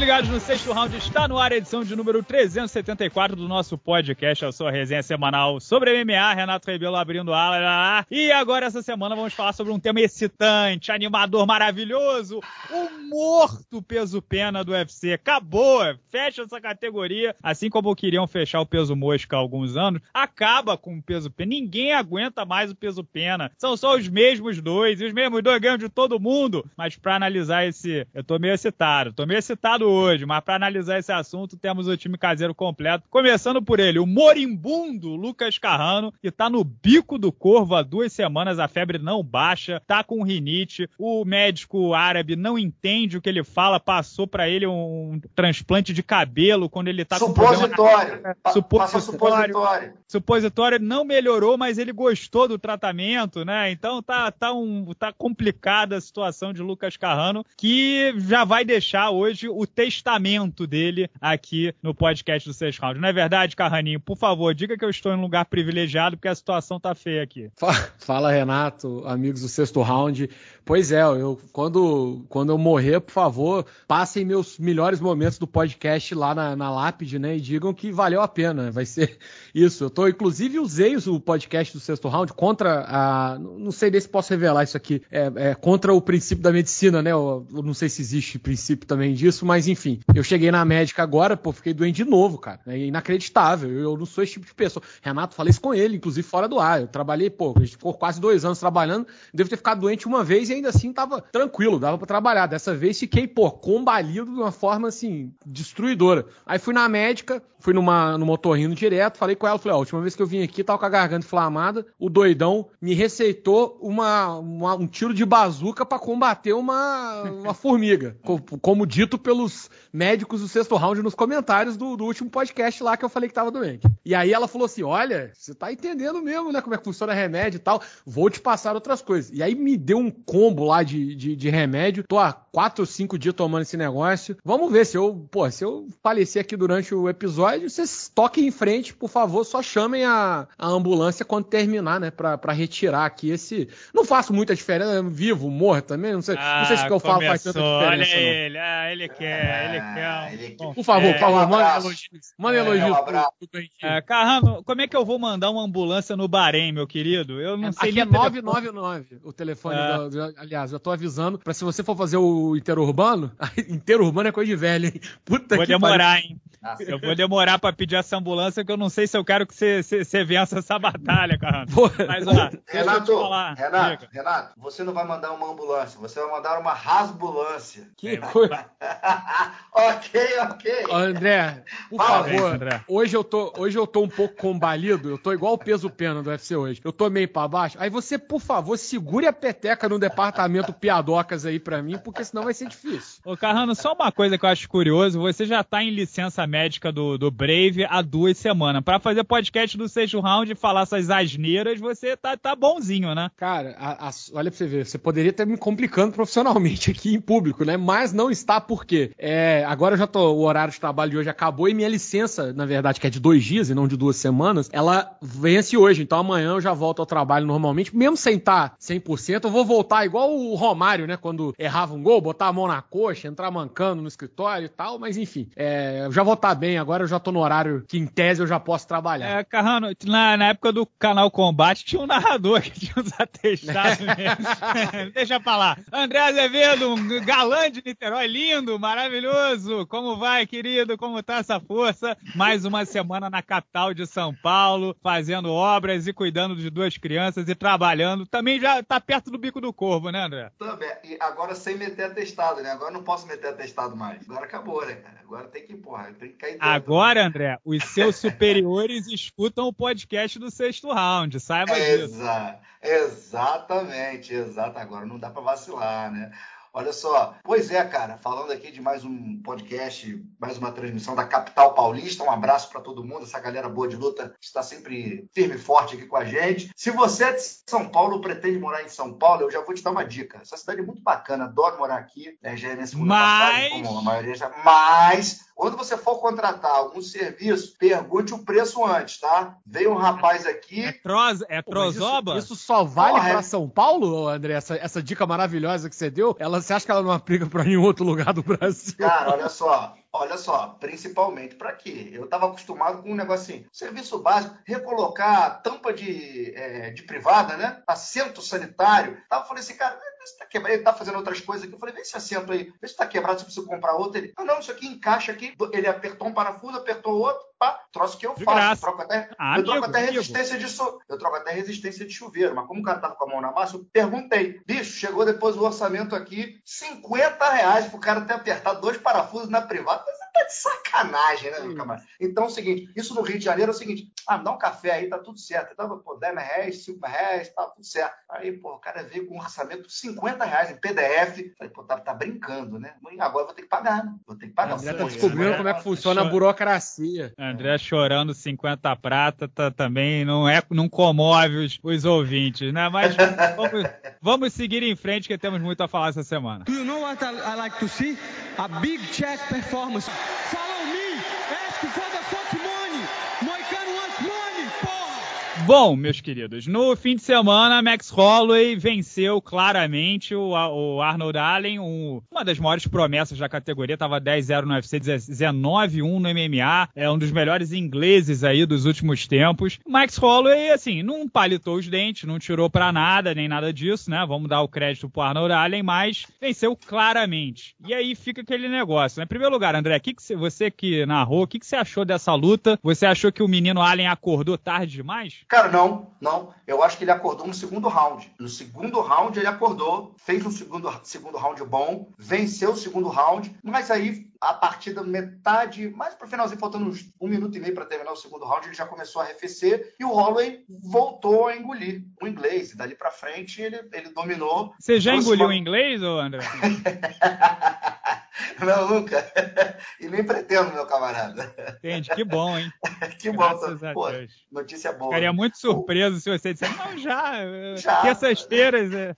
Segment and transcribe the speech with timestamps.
[0.00, 4.46] Ligados no sexto round, está no ar a edição de número 374 do nosso podcast,
[4.46, 6.32] a sua resenha semanal sobre MMA.
[6.32, 8.06] Renato Rebelo abrindo ala.
[8.10, 12.40] E agora, essa semana, vamos falar sobre um tema excitante, animador, maravilhoso:
[12.70, 15.12] o morto peso-pena do UFC.
[15.12, 20.00] Acabou, fecha essa categoria, assim como queriam fechar o peso mosca há alguns anos.
[20.14, 21.50] Acaba com o peso-pena.
[21.50, 23.52] Ninguém aguenta mais o peso-pena.
[23.58, 26.64] São só os mesmos dois, e os mesmos dois ganham de todo mundo.
[26.74, 28.06] Mas para analisar esse.
[28.14, 31.88] Eu tô meio excitado, tô meio excitado citado hoje, mas para analisar esse assunto temos
[31.88, 33.04] o time caseiro completo.
[33.10, 38.12] Começando por ele, o moribundo Lucas Carrano, que tá no bico do corvo há duas
[38.12, 43.28] semanas, a febre não baixa, tá com rinite, o médico árabe não entende o que
[43.28, 48.20] ele fala, passou para ele um transplante de cabelo quando ele tá supositório.
[48.42, 49.00] com supositório.
[49.00, 49.92] supositório.
[50.06, 53.70] Supositório não melhorou, mas ele gostou do tratamento, né?
[53.70, 59.10] Então tá, tá, um, tá complicada a situação de Lucas Carrano, que já vai deixar
[59.10, 63.00] hoje o testamento dele aqui no podcast do Sexto Round.
[63.00, 63.98] Não é verdade, Carraninho?
[63.98, 67.22] Por favor, diga que eu estou em um lugar privilegiado, porque a situação tá feia
[67.22, 67.50] aqui.
[67.98, 70.28] Fala, Renato, amigos do Sexto Round.
[70.64, 76.14] Pois é, eu quando, quando eu morrer, por favor, passem meus melhores momentos do podcast
[76.14, 77.36] lá na, na lápide, né?
[77.36, 78.70] E digam que valeu a pena.
[78.70, 79.18] Vai ser
[79.54, 79.84] isso.
[79.84, 83.38] Eu tô, inclusive, usei o podcast do Sexto Round contra a.
[83.38, 85.02] Não sei nem se posso revelar isso aqui.
[85.10, 87.12] É, é contra o princípio da medicina, né?
[87.12, 90.00] Eu, eu não sei se existe princípio também disso mas enfim.
[90.14, 92.60] Eu cheguei na médica agora, pô, fiquei doente de novo, cara.
[92.66, 93.70] É inacreditável.
[93.70, 94.82] Eu, não sou esse tipo de pessoa.
[95.02, 96.82] Renato, falei isso com ele, inclusive fora do ar.
[96.82, 99.06] Eu trabalhei, pô, a gente ficou quase dois anos trabalhando.
[99.32, 102.46] Devo ter ficado doente uma vez e ainda assim tava tranquilo, dava para trabalhar.
[102.46, 106.26] Dessa vez fiquei, pô, combalido de uma forma assim, destruidora.
[106.46, 109.80] Aí fui na médica, fui numa, no motorrino direto, falei com ela, falei, ó, a
[109.80, 113.78] última vez que eu vim aqui, tava com a garganta inflamada, o doidão me receitou
[113.80, 119.70] uma, uma um tiro de bazuca para combater uma, uma formiga, como, como dito pelos
[119.92, 123.34] médicos do sexto round nos comentários do, do, último podcast lá que eu falei que
[123.34, 123.86] tava doente.
[124.04, 127.12] E aí ela falou assim: olha, você tá entendendo mesmo, né, como é que funciona
[127.12, 129.30] remédio e tal, vou te passar outras coisas.
[129.32, 132.86] E aí me deu um combo lá de, de, de remédio, tô há quatro ou
[132.86, 134.38] cinco dias tomando esse negócio.
[134.42, 138.50] Vamos ver se eu, pô, se eu falecer aqui durante o episódio, vocês toquem em
[138.50, 143.28] frente, por favor, só chamem a, a ambulância quando terminar, né, pra, pra retirar aqui
[143.28, 143.68] esse.
[143.92, 146.92] Não faço muita diferença, vivo, morto também, não sei, ah, não sei se o que
[146.94, 147.86] eu falo faz tanta diferença.
[147.86, 148.22] Olha não.
[148.22, 150.06] ele, ah, ele quer, ele quer.
[150.06, 150.74] Ah, ele quer.
[150.74, 152.34] Por favor, é, por favor, manda elogios.
[152.38, 152.96] Manda é, elogios.
[152.96, 157.38] Um é, Carrano, como é que eu vou mandar uma ambulância no Bahrein, meu querido?
[157.40, 160.08] Eu não é, sei Aqui é 999 o telefone, é.
[160.08, 163.32] do, aliás, eu tô avisando, pra se você for fazer o interurbano,
[163.68, 165.00] interurbano é coisa de velho, hein?
[165.24, 166.30] Puta vou que demorar, pariu.
[166.30, 166.40] hein?
[166.62, 166.82] Nossa.
[166.82, 169.54] Eu vou demorar pra pedir essa ambulância, que eu não sei se eu quero que
[169.54, 171.64] você, você, você vença essa batalha, cara.
[172.06, 172.32] Mas, ó,
[172.68, 173.12] Renato,
[173.56, 177.88] Renato, Renato, você não vai mandar uma ambulância, você vai mandar uma rasbulância.
[177.96, 178.66] Que coisa.
[179.72, 180.20] ok,
[180.50, 180.84] ok.
[180.92, 182.84] André, por Fala, favor, André.
[182.86, 186.22] Hoje, eu tô, hoje eu tô um pouco combalido, eu tô igual o peso pena
[186.22, 186.80] do UFC hoje.
[186.84, 187.76] Eu tô meio pra baixo.
[187.80, 192.44] Aí você, por favor, segure a peteca no departamento piadocas aí pra mim, porque senão
[192.44, 193.20] vai ser difícil.
[193.24, 196.92] Ô, Carrano, só uma coisa que eu acho curioso, você já tá em licença médica
[196.92, 198.82] do, do Brave há duas semanas.
[198.82, 203.30] Para fazer podcast do sexto round e falar essas asneiras, você tá, tá bonzinho, né?
[203.36, 207.20] Cara, a, a, olha pra você ver, você poderia estar me complicando profissionalmente aqui em
[207.20, 207.76] público, né?
[207.76, 211.30] Mas não está porque é, agora eu já tô, o horário de trabalho de hoje
[211.30, 214.16] acabou e minha licença, na verdade, que é de dois dias e não de duas
[214.16, 216.02] semanas, ela vence hoje.
[216.02, 220.04] Então amanhã eu já volto ao trabalho normalmente, mesmo sem estar 100%, eu vou voltar
[220.10, 221.16] igual o Romário, né?
[221.16, 224.98] Quando errava um gol, botar a mão na coxa, entrar mancando no escritório e tal,
[224.98, 227.98] mas enfim, é, eu já vou tá bem, agora eu já tô no horário que
[227.98, 229.40] em tese eu já posso trabalhar.
[229.40, 234.00] É, Carrano, na, na época do canal Combate tinha um narrador que tinha uns atestados
[234.16, 235.12] mesmo.
[235.14, 235.78] Deixa pra lá.
[235.92, 239.86] André Azevedo, um galã de Niterói, lindo, maravilhoso.
[239.86, 240.96] Como vai, querido?
[240.96, 242.16] Como tá essa força?
[242.34, 247.48] Mais uma semana na capital de São Paulo, fazendo obras e cuidando de duas crianças
[247.48, 248.26] e trabalhando.
[248.26, 250.52] Também já tá perto do bico do corvo, né, André?
[250.58, 250.90] Também.
[251.04, 252.70] E agora sem meter atestado, né?
[252.70, 254.22] Agora não posso meter atestado mais.
[254.22, 255.20] Agora acabou, né, cara?
[255.20, 260.92] Agora tem que, porra, tem Agora, André, os seus superiores escutam o podcast do sexto
[260.92, 262.70] round, saiba Exa disso.
[262.82, 264.78] Exatamente, exato.
[264.78, 266.32] Agora não dá para vacilar, né?
[266.72, 271.24] Olha só, pois é, cara, falando aqui de mais um podcast, mais uma transmissão da
[271.24, 272.22] Capital Paulista.
[272.22, 275.96] Um abraço para todo mundo, essa galera boa de luta está sempre firme e forte
[275.96, 276.70] aqui com a gente.
[276.76, 279.82] Se você é de São Paulo, pretende morar em São Paulo, eu já vou te
[279.82, 280.38] dar uma dica.
[280.40, 283.52] Essa cidade é muito bacana, adoro morar aqui, né, já é minha segunda mas...
[283.52, 284.52] passagem, como a maioria já.
[284.64, 289.58] Mas quando você for contratar algum serviço, pergunte o preço antes, tá?
[289.66, 290.82] Veio um rapaz aqui.
[290.82, 292.38] É, tros, é trozoba?
[292.38, 293.42] Isso, isso, só vale Porra, pra é...
[293.42, 294.54] São Paulo, André?
[294.54, 296.34] Essa, essa dica maravilhosa que você deu?
[296.38, 298.94] Ela, você acha que ela não aplica pra nenhum outro lugar do Brasil?
[298.96, 299.94] Cara, olha só.
[300.12, 302.10] Olha só, principalmente para quê?
[302.12, 307.80] Eu estava acostumado com um negocinho, serviço básico, recolocar tampa de, é, de privada, né?
[307.86, 309.22] Assento sanitário.
[309.28, 310.74] Tava falei assim, cara, esse tá quebrado.
[310.74, 311.74] Ele tá fazendo outras coisas aqui.
[311.74, 314.18] Eu falei, vê esse assento aí, vê se tá quebrado, se precisa comprar outro.
[314.18, 315.54] Ele, não, não, isso aqui encaixa aqui.
[315.72, 318.72] Ele apertou um parafuso, apertou outro, pá, troço que eu de faço.
[318.72, 322.12] Eu troco até, ah, eu troco até resistência de so, eu troco até resistência de
[322.12, 322.54] chuveiro.
[322.54, 325.56] Mas como o cara tava com a mão na massa, eu perguntei, bicho, chegou depois
[325.56, 330.02] o orçamento aqui, 50 reais pro cara ter apertado dois parafusos na privada
[330.40, 332.06] tá de sacanagem, né, meu camarada?
[332.20, 334.58] Então é o seguinte, isso no Rio de Janeiro é o seguinte, ah, dá um
[334.58, 335.72] café aí, tá tudo certo.
[335.72, 338.14] Então, pô, 10 reais, 5 reais, tá tudo certo.
[338.30, 341.56] Aí, pô, o cara veio com um orçamento de 50 reais em PDF.
[341.58, 342.94] Falei, pô, tá, tá brincando, né?
[343.18, 344.14] Agora eu vou ter que pagar, né?
[344.26, 344.74] Vou ter que pagar.
[344.74, 347.32] André tá descobrindo como é que funciona a burocracia.
[347.38, 352.88] André chorando 50 prata tá, também não é não comove os, os ouvintes, né?
[352.88, 353.90] Mas vamos,
[354.20, 356.64] vamos, seguir em frente que temos muito a falar essa semana.
[356.64, 358.16] Do you know what I, I like to see?
[358.60, 360.06] A big check performance.
[360.52, 361.16] Follow me.
[361.48, 363.00] Ask for the fuck money.
[363.40, 365.59] Moicano wants money, porra.
[365.72, 371.78] Bom, meus queridos, no fim de semana, Max Holloway venceu claramente o, o Arnold Allen,
[371.78, 377.08] um, uma das maiores promessas da categoria, estava 10-0 no UFC, 19-1 no MMA, é
[377.08, 379.78] um dos melhores ingleses aí dos últimos tempos.
[379.88, 384.24] Max Holloway, assim, não palitou os dentes, não tirou pra nada, nem nada disso, né?
[384.26, 387.76] Vamos dar o crédito pro Arnold Allen, mas venceu claramente.
[387.86, 389.24] E aí fica aquele negócio, né?
[389.24, 392.34] Em primeiro lugar, André, que que você que narrou, o que, que você achou dessa
[392.34, 392.76] luta?
[392.82, 395.44] Você achou que o menino Allen acordou tarde demais?
[395.46, 396.54] Cara, não, não.
[396.66, 398.32] Eu acho que ele acordou no segundo round.
[398.38, 403.54] No segundo round ele acordou, fez um segundo, segundo round bom, venceu o segundo round,
[403.62, 407.74] mas aí a partir da metade, mais pro finalzinho, faltando uns um minuto e meio
[407.74, 411.56] para terminar o segundo round, ele já começou a arrefecer e o Holloway voltou a
[411.56, 412.72] engolir o inglês.
[412.72, 414.72] E dali para frente ele, ele dominou.
[414.78, 416.40] Você já engoliu o inglês, ou André?
[418.64, 419.24] Não, nunca.
[420.00, 421.54] E nem pretendo, meu camarada.
[421.78, 422.10] Entende?
[422.10, 422.72] Que bom, hein?
[423.18, 423.48] que bom.
[423.58, 423.76] Tô...
[423.92, 424.08] Pô,
[424.50, 425.10] notícia boa.
[425.10, 427.76] Ficaria muito surpreso se você dissesse, não, já.
[427.76, 428.02] já.
[428.02, 428.92] Terças-feiras.
[428.92, 429.14] É...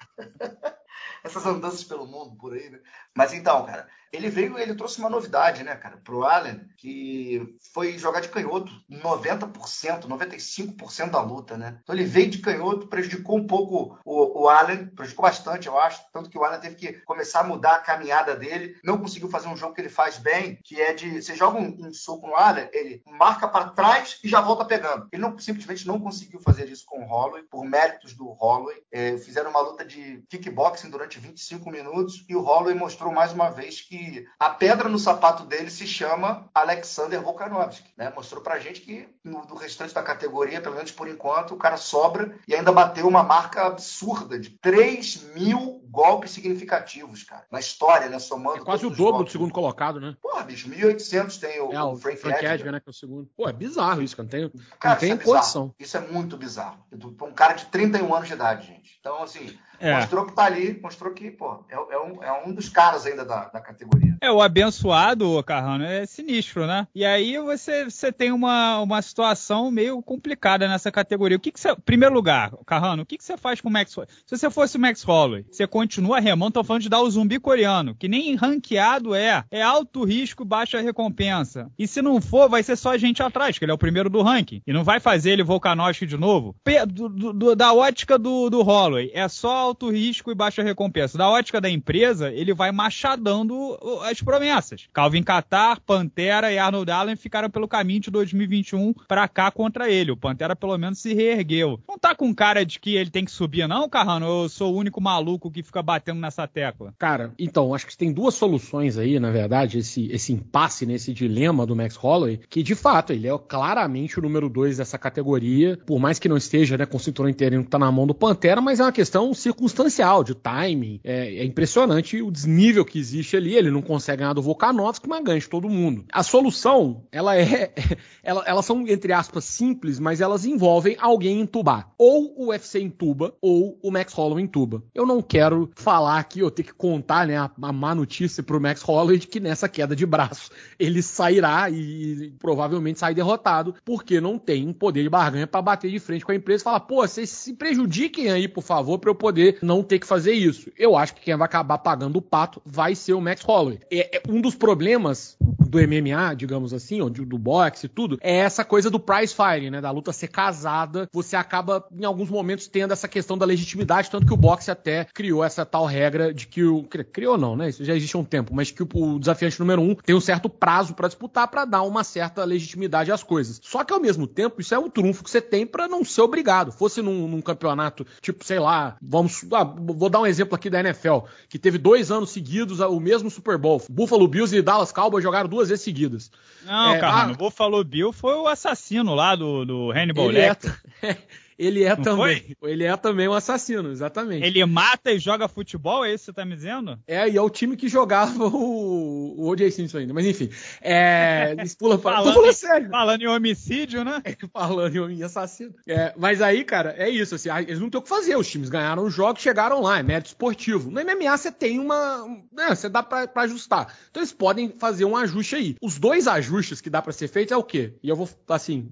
[1.22, 2.80] Essas andanças pelo mundo por aí, né?
[3.16, 7.96] Mas então, cara, ele veio, ele trouxe uma novidade, né, cara, pro Allen, que foi
[7.96, 11.78] jogar de canhoto 90%, 95% da luta, né?
[11.82, 16.02] Então ele veio de canhoto, prejudicou um pouco o, o Allen, prejudicou bastante, eu acho,
[16.12, 19.48] tanto que o Allen teve que começar a mudar a caminhada dele, não conseguiu fazer
[19.48, 22.36] um jogo que ele faz bem, que é de, você joga um, um soco no
[22.36, 25.08] Allen, ele marca para trás e já volta pegando.
[25.10, 28.82] Ele não, simplesmente não conseguiu fazer isso com o Holloway, por méritos do Holloway.
[28.92, 33.50] É, fizeram uma luta de kickboxing durante 25 minutos e o Holloway mostrou mais uma
[33.50, 37.90] vez que a pedra no sapato dele se chama Alexander Volkanovski.
[37.96, 38.12] Né?
[38.14, 41.76] Mostrou pra gente que no, do restante da categoria, pelo menos por enquanto, o cara
[41.76, 47.44] sobra e ainda bateu uma marca absurda de 3 mil golpes significativos, cara.
[47.50, 48.19] Na história, né?
[48.19, 48.62] Somando.
[48.62, 49.26] É quase o dobro golpes.
[49.26, 50.16] do segundo colocado, né?
[50.20, 52.81] Porra, bicho, 1.800 tem o, é, o Frank, Frank Edgar, né?
[52.81, 53.28] Que é o segundo.
[53.37, 54.25] Pô, é bizarro isso, cara.
[54.25, 55.75] Não tem, cara, não tem isso é condição.
[55.78, 56.82] Isso é muito bizarro.
[56.93, 58.96] Um cara de 31 anos de idade, gente.
[58.98, 59.96] Então, assim, é.
[59.96, 63.25] mostrou que tá ali, mostrou que, pô, é, é, um, é um dos caras ainda
[63.25, 64.17] da, da categoria.
[64.20, 66.87] É, o abençoado, Carrano, é sinistro, né?
[66.94, 71.36] E aí você, você tem uma, uma situação meio complicada nessa categoria.
[71.36, 71.74] O que, que você.
[71.84, 74.81] Primeiro lugar, Carrano, o que, que você faz com o Max Se você fosse o
[74.81, 79.15] Max Holloway, você continua remando, estão falando de dar o zumbi coreano, que nem ranqueado
[79.15, 79.44] é.
[79.51, 81.70] É alto risco, baixa recompensa.
[81.77, 84.08] E se não for, vai ser só a gente atrás, que ele é o primeiro
[84.08, 84.62] do ranking.
[84.65, 86.55] E não vai fazer ele Volkanovski de novo.
[86.89, 91.17] Do, do, da ótica do, do Holloway, é só alto risco e baixa recompensa.
[91.17, 94.86] Da ótica da empresa, ele vai machadando as promessas.
[94.93, 100.12] Calvin Qatar, Pantera e Arnold Allen ficaram pelo caminho de 2021 para cá contra ele.
[100.12, 101.81] O Pantera pelo menos se reergueu.
[101.88, 104.26] Não tá com cara de que ele tem que subir, não, Carrano?
[104.26, 106.94] Eu sou o único maluco que fica batendo nessa tecla.
[106.98, 111.64] Cara, então, acho que tem duas soluções aí, na verdade, esse, esse impasse, nesse dilema
[111.64, 115.98] do Max Holloway, que de fato ele é claramente o número dois dessa categoria, por
[115.98, 118.81] mais que não esteja né, com o interino que tá na mão do Pantera, mas
[118.81, 121.00] é uma questão circunstancial, de timing.
[121.04, 123.54] É, é impressionante o desnível que existe ali.
[123.54, 126.04] Ele não consegue ganhar do Volkanovski, mas ganha de todo mundo.
[126.12, 127.72] A solução, ela é.
[128.24, 131.92] Ela, elas são, entre aspas, simples, mas elas envolvem alguém entubar.
[131.98, 134.80] Ou o UFC entuba, ou o Max Holloway entuba.
[134.94, 138.60] Eu não quero falar aqui, eu ter que contar, né, a, a má notícia pro
[138.60, 144.20] Max Holloway de que nessa queda de braço ele sairá e, provavelmente sai derrotado, porque
[144.20, 147.06] não tem poder de barganha para bater de frente com a empresa e falar, pô,
[147.06, 150.70] vocês se prejudiquem aí, por favor, para eu poder não ter que fazer isso.
[150.79, 153.81] Eu acho que quem vai acabar pagando o pato vai ser o Max Holloway.
[153.91, 158.37] É, é um dos problemas do MMA, digamos assim, ou do boxe e tudo, é
[158.37, 159.81] essa coisa do prize fighting, né?
[159.81, 161.08] Da luta ser casada.
[161.13, 165.06] Você acaba, em alguns momentos, tendo essa questão da legitimidade, tanto que o boxe até
[165.15, 166.82] criou essa tal regra de que o.
[167.13, 167.70] Criou não, né?
[167.70, 170.49] Isso já existe há um tempo, mas que o, desafiante número um tem um certo
[170.49, 173.58] prazo para disputar para dar uma certa legitimidade às coisas.
[173.63, 176.20] Só que ao mesmo tempo, isso é um trunfo que você tem para não ser
[176.20, 176.70] obrigado.
[176.70, 179.31] Fosse num, num, campeonato, tipo, sei lá, vamos.
[179.53, 183.31] Ah, vou dar um exemplo aqui da NFL, que teve dois anos seguidos o mesmo
[183.31, 183.82] Super Bowl.
[183.89, 186.31] Buffalo Bills e Dallas Cowboys jogaram duas vezes seguidas.
[186.65, 190.81] Não, é, Carlos, ah, o Buffalo Bill foi o assassino lá do, do Hannibal Lecter.
[191.03, 191.17] É,
[191.62, 192.56] ele é Não também.
[192.58, 192.72] Foi?
[192.72, 194.44] Ele é também um assassino, exatamente.
[194.44, 196.98] Ele mata e joga futebol, é isso que você tá me dizendo?
[197.06, 199.70] É, e é o time que jogava o, o O.J.
[199.70, 200.12] Simpson ainda.
[200.12, 200.50] Mas enfim,
[200.81, 202.90] é, eles pulam falando, falando, sério.
[202.90, 204.20] falando em homicídio, né?
[204.24, 205.74] É, falando em assassino.
[205.86, 207.34] É, mas aí, cara, é isso.
[207.34, 208.36] Assim, eles não têm o que fazer.
[208.36, 209.98] Os times ganharam os jogos, chegaram lá.
[209.98, 210.90] É mérito esportivo.
[210.90, 212.26] No MMA você tem uma.
[212.52, 213.94] Né, você dá pra, pra, ajustar.
[214.10, 215.76] Então eles podem fazer um ajuste aí.
[215.81, 217.94] Os dois ajustes que dá para ser feito é o quê?
[218.02, 218.90] E eu vou, assim,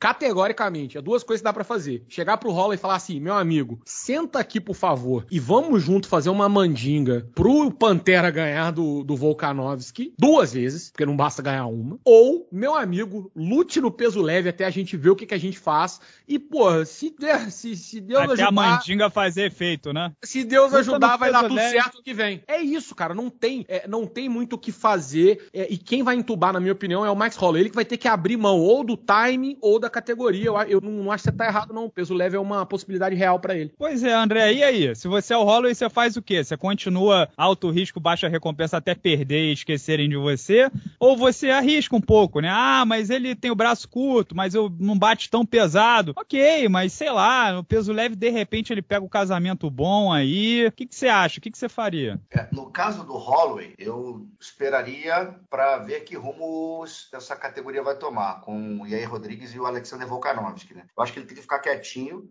[0.00, 3.34] categoricamente, é duas coisas que dá para fazer chegar pro Rola e falar assim: meu
[3.34, 9.02] amigo, senta aqui, por favor, e vamos junto fazer uma mandinga pro Pantera ganhar do,
[9.02, 11.98] do Volkanovski duas vezes, porque não basta ganhar uma.
[12.04, 15.38] Ou, meu amigo, lute no peso leve até a gente ver o que, que a
[15.38, 16.00] gente faz.
[16.26, 17.14] E, pô, se,
[17.50, 18.48] se, se Deus até ajudar.
[18.48, 20.12] a mandinga fazer efeito, né?
[20.22, 21.70] Se Deus Luta ajudar, vai dar tudo leve.
[21.70, 22.42] certo que vem.
[22.46, 23.14] É isso, cara.
[23.14, 25.48] Não tem, é, não tem muito o que fazer.
[25.52, 27.62] É, e quem vai entubar, na minha opinião, é o Max Holloway.
[27.62, 30.46] Ele que vai ter que abrir mão ou do time ou da categoria.
[30.46, 31.90] Eu, eu não, não acho que você tá errado, não.
[31.98, 33.74] O peso leve é uma possibilidade real para ele.
[33.76, 34.94] Pois é, André, e aí?
[34.94, 36.44] Se você é o Holloway, você faz o quê?
[36.44, 40.70] Você continua alto risco, baixa recompensa até perder e esquecerem de você?
[41.00, 42.50] Ou você arrisca um pouco, né?
[42.52, 46.12] Ah, mas ele tem o braço curto, mas eu não bate tão pesado.
[46.16, 50.68] Ok, mas sei lá, no peso leve, de repente ele pega o casamento bom aí.
[50.68, 51.40] O que, que você acha?
[51.40, 52.20] O que, que você faria?
[52.30, 58.40] É, no caso do Holloway, eu esperaria para ver que rumo essa categoria vai tomar
[58.42, 60.84] com o Yair Rodrigues e o Alexander Volkanovski, né?
[60.96, 61.77] Eu acho que ele tem que ficar quietinho,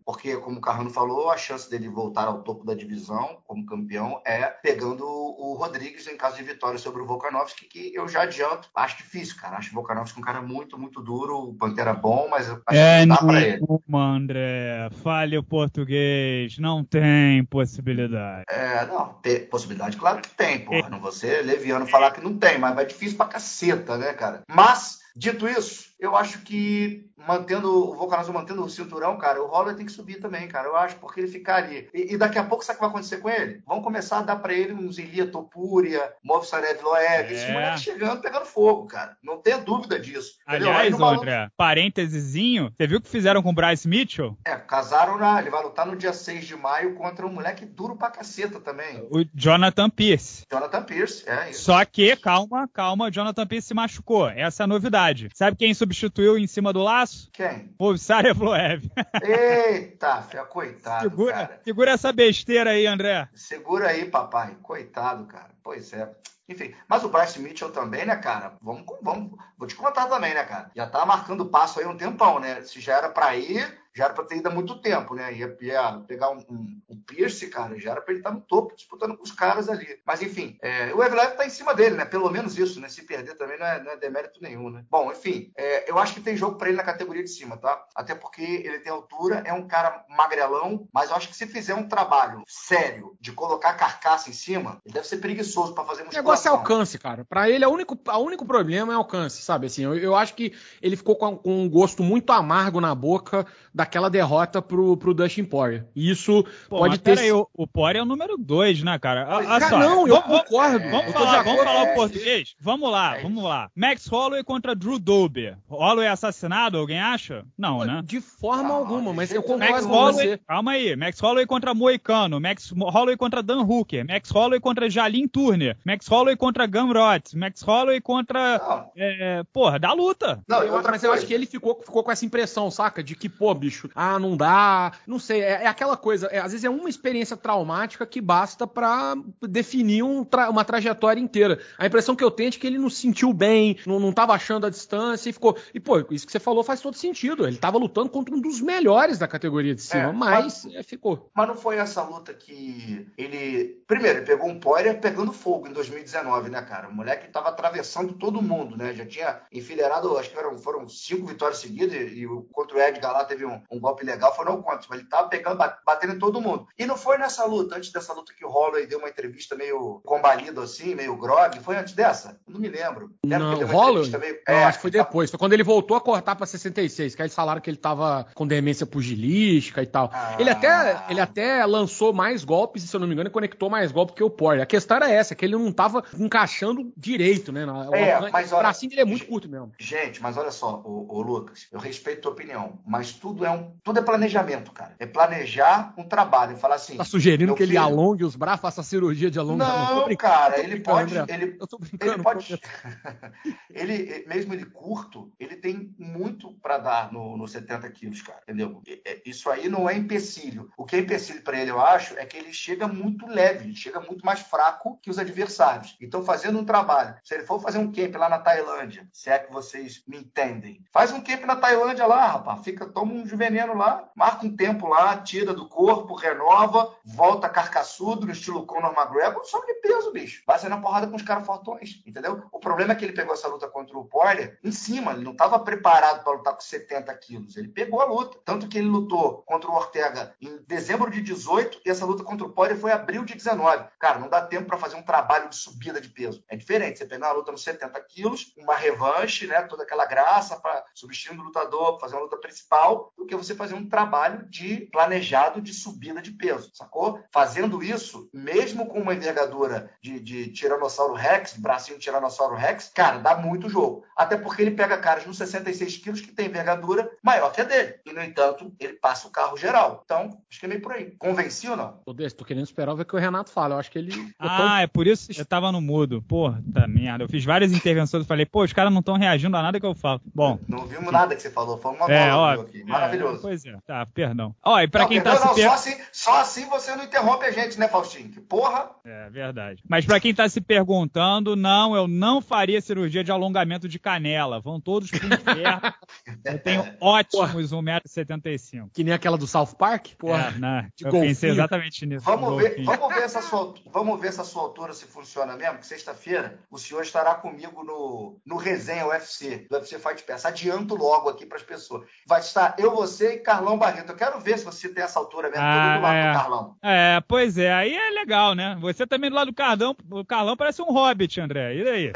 [0.05, 4.21] porque, como o Carrano falou, a chance dele voltar ao topo da divisão como campeão
[4.25, 8.69] é pegando o Rodrigues em caso de vitória sobre o Volkanovski, que eu já adianto,
[8.75, 9.57] acho difícil, cara.
[9.57, 13.07] Acho o Volkanovski um cara muito, muito duro, o Pantera bom, mas acho é que
[13.07, 13.61] dá pra ele.
[13.93, 18.43] André, fale o português, não tem possibilidade.
[18.49, 20.89] É, não, tem possibilidade, claro que tem, porra.
[20.89, 24.43] Não você leviano falar que não tem, mas vai difícil pra caceta, né, cara?
[24.47, 29.75] Mas, dito isso, eu acho que mantendo o Volcanoso mantendo o cinturão, cara, o Holler
[29.75, 30.67] tem que subir também, cara.
[30.67, 31.89] Eu acho, porque ele ficar ali.
[31.93, 33.61] E, e, daqui a pouco, sabe o que vai acontecer com ele?
[33.65, 37.33] Vão começar a dar para ele uns Ilia Topuria, Movsarev Loeb, é.
[37.33, 39.17] esse moleque chegando, pegando fogo, cara.
[39.23, 40.33] Não tenha dúvida disso.
[40.45, 44.37] Aliás, André, parêntesezinho, você viu o que fizeram com o Bryce Mitchell?
[44.45, 45.39] É, casaram na.
[45.41, 49.07] Ele vai lutar no dia 6 de maio contra um moleque duro pra caceta também.
[49.11, 50.45] O Jonathan Pierce.
[50.51, 51.63] Jonathan Pierce, é isso.
[51.63, 54.29] Só que, calma, calma, Jonathan Pierce se machucou.
[54.29, 55.06] Essa é a novidade.
[55.33, 57.29] Sabe quem substituiu em cima do laço?
[57.31, 57.73] Quem?
[57.79, 58.89] O Evloev.
[59.23, 61.61] Eita, fia, coitado, segura, cara.
[61.63, 63.29] Segura essa besteira aí, André.
[63.33, 64.55] Segura aí, papai.
[64.61, 65.51] Coitado, cara.
[65.63, 66.09] Pois é.
[66.49, 68.53] Enfim, mas o Bryce Mitchell também, né, cara?
[68.61, 70.71] Vamos, vamos, vou te contar também, né, cara?
[70.73, 72.61] Já tá marcando passo aí um tempão, né?
[72.61, 75.33] Se já era para ir, já era para ter ido há muito tempo, né?
[75.33, 78.41] Ia, ia pegar um, um, um, Pierce, cara, já era para ele estar tá no
[78.41, 79.99] topo, disputando com os caras ali.
[80.05, 82.05] Mas enfim, é, o Evelev tá em cima dele, né?
[82.05, 82.89] Pelo menos isso, né?
[82.89, 84.85] Se perder também não é, não é demérito nenhum, né?
[84.87, 87.83] Bom, enfim, é, eu acho que tem jogo para ele na categoria de cima, tá?
[87.95, 91.73] Até porque ele tem altura, é um cara magrelão, mas eu acho que se fizer
[91.73, 96.21] um trabalho sério de colocar carcaça em cima, ele deve ser preguiçoso para fazer musculação.
[96.21, 97.25] O negócio é alcance, cara.
[97.25, 99.65] Para ele, o único, único problema é alcance, sabe?
[99.65, 103.47] Assim, eu, eu acho que ele ficou com, com um gosto muito amargo na boca
[103.87, 105.85] daquela derrota pro, pro Dustin Poirier.
[105.95, 107.15] E isso Pô, pode ter.
[107.15, 109.23] Peraí, o, o Poirier é o número 2, né, cara?
[109.23, 110.89] Ah, cara, não, eu concordo.
[110.89, 112.55] Vamos, eu falar, vamos falar o português?
[112.59, 113.69] Vamos lá, é vamos lá.
[113.75, 115.57] Max Holloway contra Drew Dober.
[115.69, 117.45] Holloway é assassinado, alguém acha?
[117.57, 118.01] Não, né?
[118.03, 120.39] De forma ah, alguma, mas eu concordo Max com Holloway, você.
[120.45, 120.95] Calma aí.
[120.95, 122.39] Max Holloway contra Moicano.
[122.39, 124.05] Max Holloway contra Dan Hooker.
[124.05, 125.77] Max Holloway contra Jalin Turner.
[125.85, 127.35] Max Holloway contra Gamrot.
[127.37, 128.89] Max Holloway contra.
[128.95, 130.41] É, porra, da luta.
[130.47, 133.01] Não, eu, mas eu acho que ele ficou, ficou com essa impressão, saca?
[133.01, 133.89] De que, pô, bicho.
[133.93, 134.93] Ah, não dá.
[135.05, 136.27] Não sei, é, é aquela coisa.
[136.27, 141.19] É, às vezes é uma experiência traumática que basta para definir um tra uma trajetória
[141.19, 141.59] inteira.
[141.77, 144.33] A impressão que eu tenho é que ele não se sentiu bem, não, não tava
[144.33, 145.57] achando a distância e ficou.
[145.73, 147.45] E, pô, isso que você falou faz todo sentido.
[147.45, 150.83] Ele tava lutando contra um dos melhores da categoria de cima, é, mas, mas é,
[150.83, 151.29] ficou.
[151.33, 153.81] Mas não foi essa luta que ele.
[153.85, 156.87] Primeiro, ele pegou um Poirier pegando fogo em 2019, né, cara?
[156.87, 158.93] O moleque tava atravessando todo mundo, né?
[158.93, 163.11] Já tinha enfileirado, acho que foram, foram cinco vitórias seguidas e, e contra o Edgar
[163.11, 164.87] lá teve um, um golpe legal, foram quantos?
[164.87, 166.67] Mas ele tava pegando, batendo em todo mundo.
[166.77, 170.01] E não foi nessa luta, antes dessa luta que o Holloway deu uma entrevista meio
[170.05, 171.59] combalido assim, meio grog.
[171.59, 172.39] Foi antes dessa?
[172.47, 173.11] Não me lembro.
[173.25, 174.09] Lembro não, o Holloway?
[174.17, 174.39] Meio...
[174.47, 175.29] É, acho que foi depois.
[175.29, 178.27] Foi quando ele voltou a cortar pra 66, que aí eles falaram que ele tava
[178.33, 180.09] com demência pugilística e tal.
[180.13, 180.35] Ah.
[180.39, 183.91] Ele, até, ele até lançou mais golpes, se eu não me engano, e conectou mais
[183.91, 184.63] golpes que o Poirier.
[184.63, 187.65] A questão era essa, que ele não tava encaixando direito, né?
[187.93, 189.71] É, mas olha, bracinho dele é muito curto mesmo.
[189.79, 193.77] Gente, mas olha só, o, Lucas, eu respeito a tua opinião, mas tudo é um,
[193.83, 194.95] tudo é planejamento, cara.
[194.99, 196.97] É planejar um trabalho, falar assim.
[196.97, 197.71] Tá sugerindo que filho...
[197.71, 200.09] ele alongue os braços, faça cirurgia de alongamento?
[200.09, 201.57] Não, cara, ele pode, ele,
[202.01, 202.59] ele pode,
[203.69, 208.81] ele mesmo ele curto, ele tem muito para dar no, no 70 quilos, cara, entendeu?
[209.05, 210.69] É, isso aí não é empecilho.
[210.77, 213.75] O que é empecilho para ele, eu acho, é que ele chega muito leve, ele
[213.75, 215.95] chega muito mais fraco que os adversários.
[216.01, 219.39] Então, fazendo um trabalho, se ele for fazer um camp lá na Tailândia, se é
[219.39, 223.75] que vocês me entendem, faz um camp na Tailândia lá, rapaz, fica, toma um veneno
[223.75, 229.45] lá, marca um tempo lá, tira do corpo, renova, volta carcaçudo no estilo Conor McGregor,
[229.45, 230.43] sobe de peso, bicho.
[230.45, 232.43] Vai sair na porrada com os caras fortões, entendeu?
[232.51, 235.31] O problema é que ele pegou essa luta contra o Poirier em cima, ele não
[235.31, 238.37] estava preparado para lutar com 70 quilos, ele pegou a luta.
[238.43, 242.45] Tanto que ele lutou contra o Ortega em dezembro de 18 e essa luta contra
[242.45, 243.85] o Poirier foi abril de 19.
[243.99, 246.43] Cara, não dá tempo para fazer um trabalho de subida de peso.
[246.47, 250.57] É diferente, você pegar uma luta nos 70 quilos, uma revanche, né, toda aquela graça
[250.57, 255.61] para substituir o lutador, fazer uma luta principal, que você fazer um trabalho de planejado
[255.61, 257.19] de subida de peso, sacou?
[257.31, 263.19] Fazendo isso, mesmo com uma envergadura de, de Tiranossauro Rex, bracinho de Tiranossauro Rex, cara,
[263.19, 264.03] dá muito jogo.
[264.15, 267.95] Até porque ele pega caras nos 66 quilos que tem envergadura maior que a dele.
[268.05, 270.01] E, no entanto, ele passa o carro geral.
[270.03, 271.11] Então, acho que é meio por aí.
[271.19, 271.99] Convenci ou não?
[272.05, 273.75] Tô, tô querendo esperar ver o que o Renato fala.
[273.75, 274.33] Eu acho que ele.
[274.39, 276.21] Ah, é por isso que eu tava no mudo.
[276.23, 277.23] Porra, tá merda.
[277.23, 279.85] Eu fiz várias intervenções e falei, pô, os caras não estão reagindo a nada que
[279.85, 280.21] eu falo.
[280.33, 280.59] Bom.
[280.67, 281.77] Não vimos nada que você falou.
[281.77, 282.83] Foi uma é, ó, aqui.
[282.83, 283.16] Maravilhoso.
[283.16, 283.77] É, pois é.
[283.85, 284.55] Tá, perdão.
[284.63, 285.69] Ó, e pra não, quem perdão, tá não, se per...
[285.69, 288.29] só, assim, só assim você não interrompe a gente, né, Faustinho?
[288.29, 288.89] Que porra.
[289.05, 289.83] É, verdade.
[289.87, 294.59] Mas pra quem tá se perguntando, não, eu não faria cirurgia de alongamento de canela.
[294.59, 295.81] Vão todos pro inferno.
[296.45, 298.89] eu tenho ótimos 1,75m.
[298.93, 300.09] Que nem aquela do South Park?
[300.17, 300.53] Porra.
[300.55, 300.89] É, né?
[300.99, 301.29] eu golfinho.
[301.29, 302.25] pensei exatamente nisso.
[302.25, 305.87] Vamos ver, vamos, ver essa sua, vamos ver essa sua altura se funciona mesmo, que
[305.87, 310.45] sexta-feira o senhor estará comigo no, no resenha UFC, do UFC Fight Pass.
[310.45, 312.07] Adianto logo aqui para as pessoas.
[312.25, 314.11] Vai estar eu, você e Carlão Barreto.
[314.11, 316.27] Eu quero ver se você tem essa altura mesmo, ah, do lado é.
[316.27, 316.75] do Carlão.
[316.81, 318.77] É, pois é, aí é legal, né?
[318.81, 321.75] Você também do lado do Carlão, o Carlão parece um hobbit, André.
[321.75, 322.11] E daí?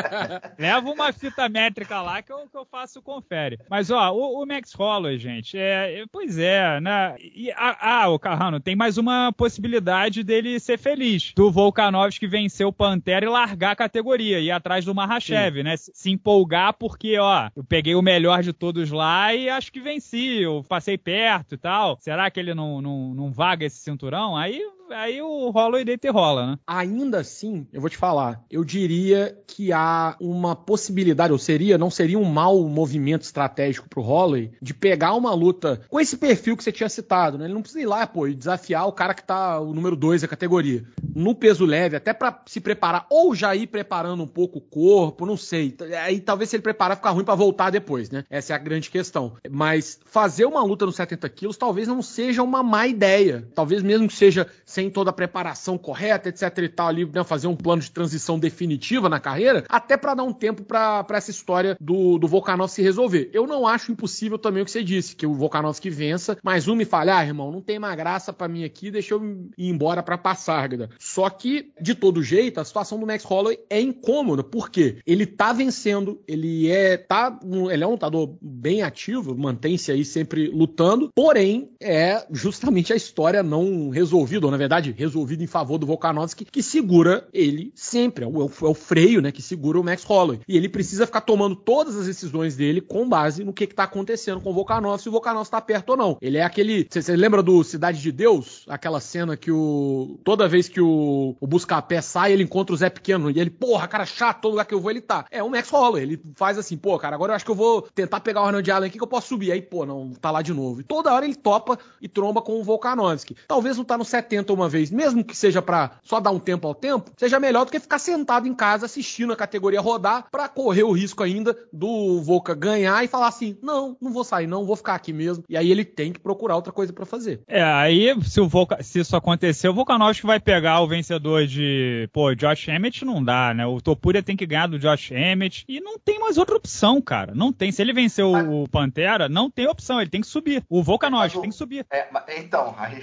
[0.58, 3.58] Leva uma fita métrica lá que eu, que eu faço confere.
[3.68, 7.16] Mas, ó, o, o Max Holloway, gente, é, pois é, né?
[7.18, 11.32] E, ah, o Carrano, tem mais uma possibilidade dele ser feliz.
[11.34, 15.76] Do Volkanovski vencer o Pantera e largar a categoria, ir atrás do Mahashev, né?
[15.76, 20.29] Se empolgar porque, ó, eu peguei o melhor de todos lá e acho que venci,
[20.32, 21.98] eu passei perto e tal.
[22.00, 24.36] Será que ele não, não, não vaga esse cinturão?
[24.36, 24.60] Aí
[24.92, 26.58] aí o Holloway deita e rola, né?
[26.66, 31.90] Ainda assim, eu vou te falar, eu diria que há uma possibilidade, ou seria, não
[31.90, 36.64] seria um mau movimento estratégico pro Holloway, de pegar uma luta com esse perfil que
[36.64, 37.44] você tinha citado, né?
[37.46, 40.22] Ele não precisa ir lá, pô, e desafiar o cara que tá o número 2
[40.22, 40.84] da categoria.
[41.14, 45.26] No peso leve, até para se preparar, ou já ir preparando um pouco o corpo,
[45.26, 45.76] não sei.
[46.02, 48.24] Aí talvez se ele preparar ficar ruim para voltar depois, né?
[48.30, 49.36] Essa é a grande questão.
[49.50, 53.48] Mas fazer uma luta nos 70 quilos talvez não seja uma má ideia.
[53.54, 57.46] Talvez mesmo que seja sem toda a preparação correta, etc e tal, ali, né, fazer
[57.46, 61.76] um plano de transição definitiva na carreira, até para dar um tempo para essa história
[61.80, 63.30] do, do Volkanovski se resolver.
[63.32, 66.74] Eu não acho impossível também o que você disse, que o Volkanovski vença, mas um
[66.74, 69.22] me falha, ah, irmão, não tem mais graça para mim aqui, deixa eu
[69.58, 70.90] ir embora pra Passárgada.
[70.98, 75.52] Só que, de todo jeito, a situação do Max Holloway é incômoda, porque ele tá
[75.52, 77.38] vencendo, ele é, tá,
[77.70, 83.42] ele é um lutador bem ativo, mantém-se aí sempre lutando, porém, é justamente a história
[83.42, 88.24] não resolvida, ou na verdade, verdade, resolvido em favor do Volkanovski, que segura ele sempre.
[88.24, 89.32] É o, é o freio, né?
[89.32, 90.40] Que segura o Max Holloway.
[90.46, 93.82] E ele precisa ficar tomando todas as decisões dele com base no que, que tá
[93.82, 96.18] acontecendo com o Volkanovski, se o Volkanovski tá perto ou não.
[96.22, 96.86] Ele é aquele.
[96.88, 98.64] Você lembra do Cidade de Deus?
[98.68, 100.20] Aquela cena que o.
[100.22, 103.28] Toda vez que o, o Buscapé sai, ele encontra o Zé Pequeno.
[103.28, 105.24] E ele, porra, cara chato, todo lugar que eu vou ele tá.
[105.32, 106.04] É o Max Holloway.
[106.04, 108.70] Ele faz assim, pô, cara, agora eu acho que eu vou tentar pegar o Arnold
[108.70, 109.50] Allen aqui que eu posso subir.
[109.50, 110.80] Aí, pô, não, tá lá de novo.
[110.80, 113.34] E toda hora ele topa e tromba com o Volkanovski.
[113.48, 116.66] Talvez não tá no 70 uma vez, mesmo que seja para só dar um tempo
[116.66, 120.48] ao tempo, seja melhor do que ficar sentado em casa assistindo a categoria rodar para
[120.48, 124.66] correr o risco ainda do Volca ganhar e falar assim: não, não vou sair, não,
[124.66, 125.44] vou ficar aqui mesmo.
[125.48, 127.40] E aí ele tem que procurar outra coisa para fazer.
[127.46, 132.08] É, aí se, o Volca, se isso acontecer, o Volkanovski vai pegar o vencedor de,
[132.12, 133.66] pô, Josh Emmett não dá, né?
[133.66, 137.32] O Topuria tem que ganhar do Josh Emmett e não tem mais outra opção, cara.
[137.34, 137.72] Não tem.
[137.72, 140.62] Se ele vencer o, o Pantera, não tem opção, ele tem que subir.
[140.68, 141.86] O Volkanovski tem que subir.
[141.90, 143.02] É, então, aí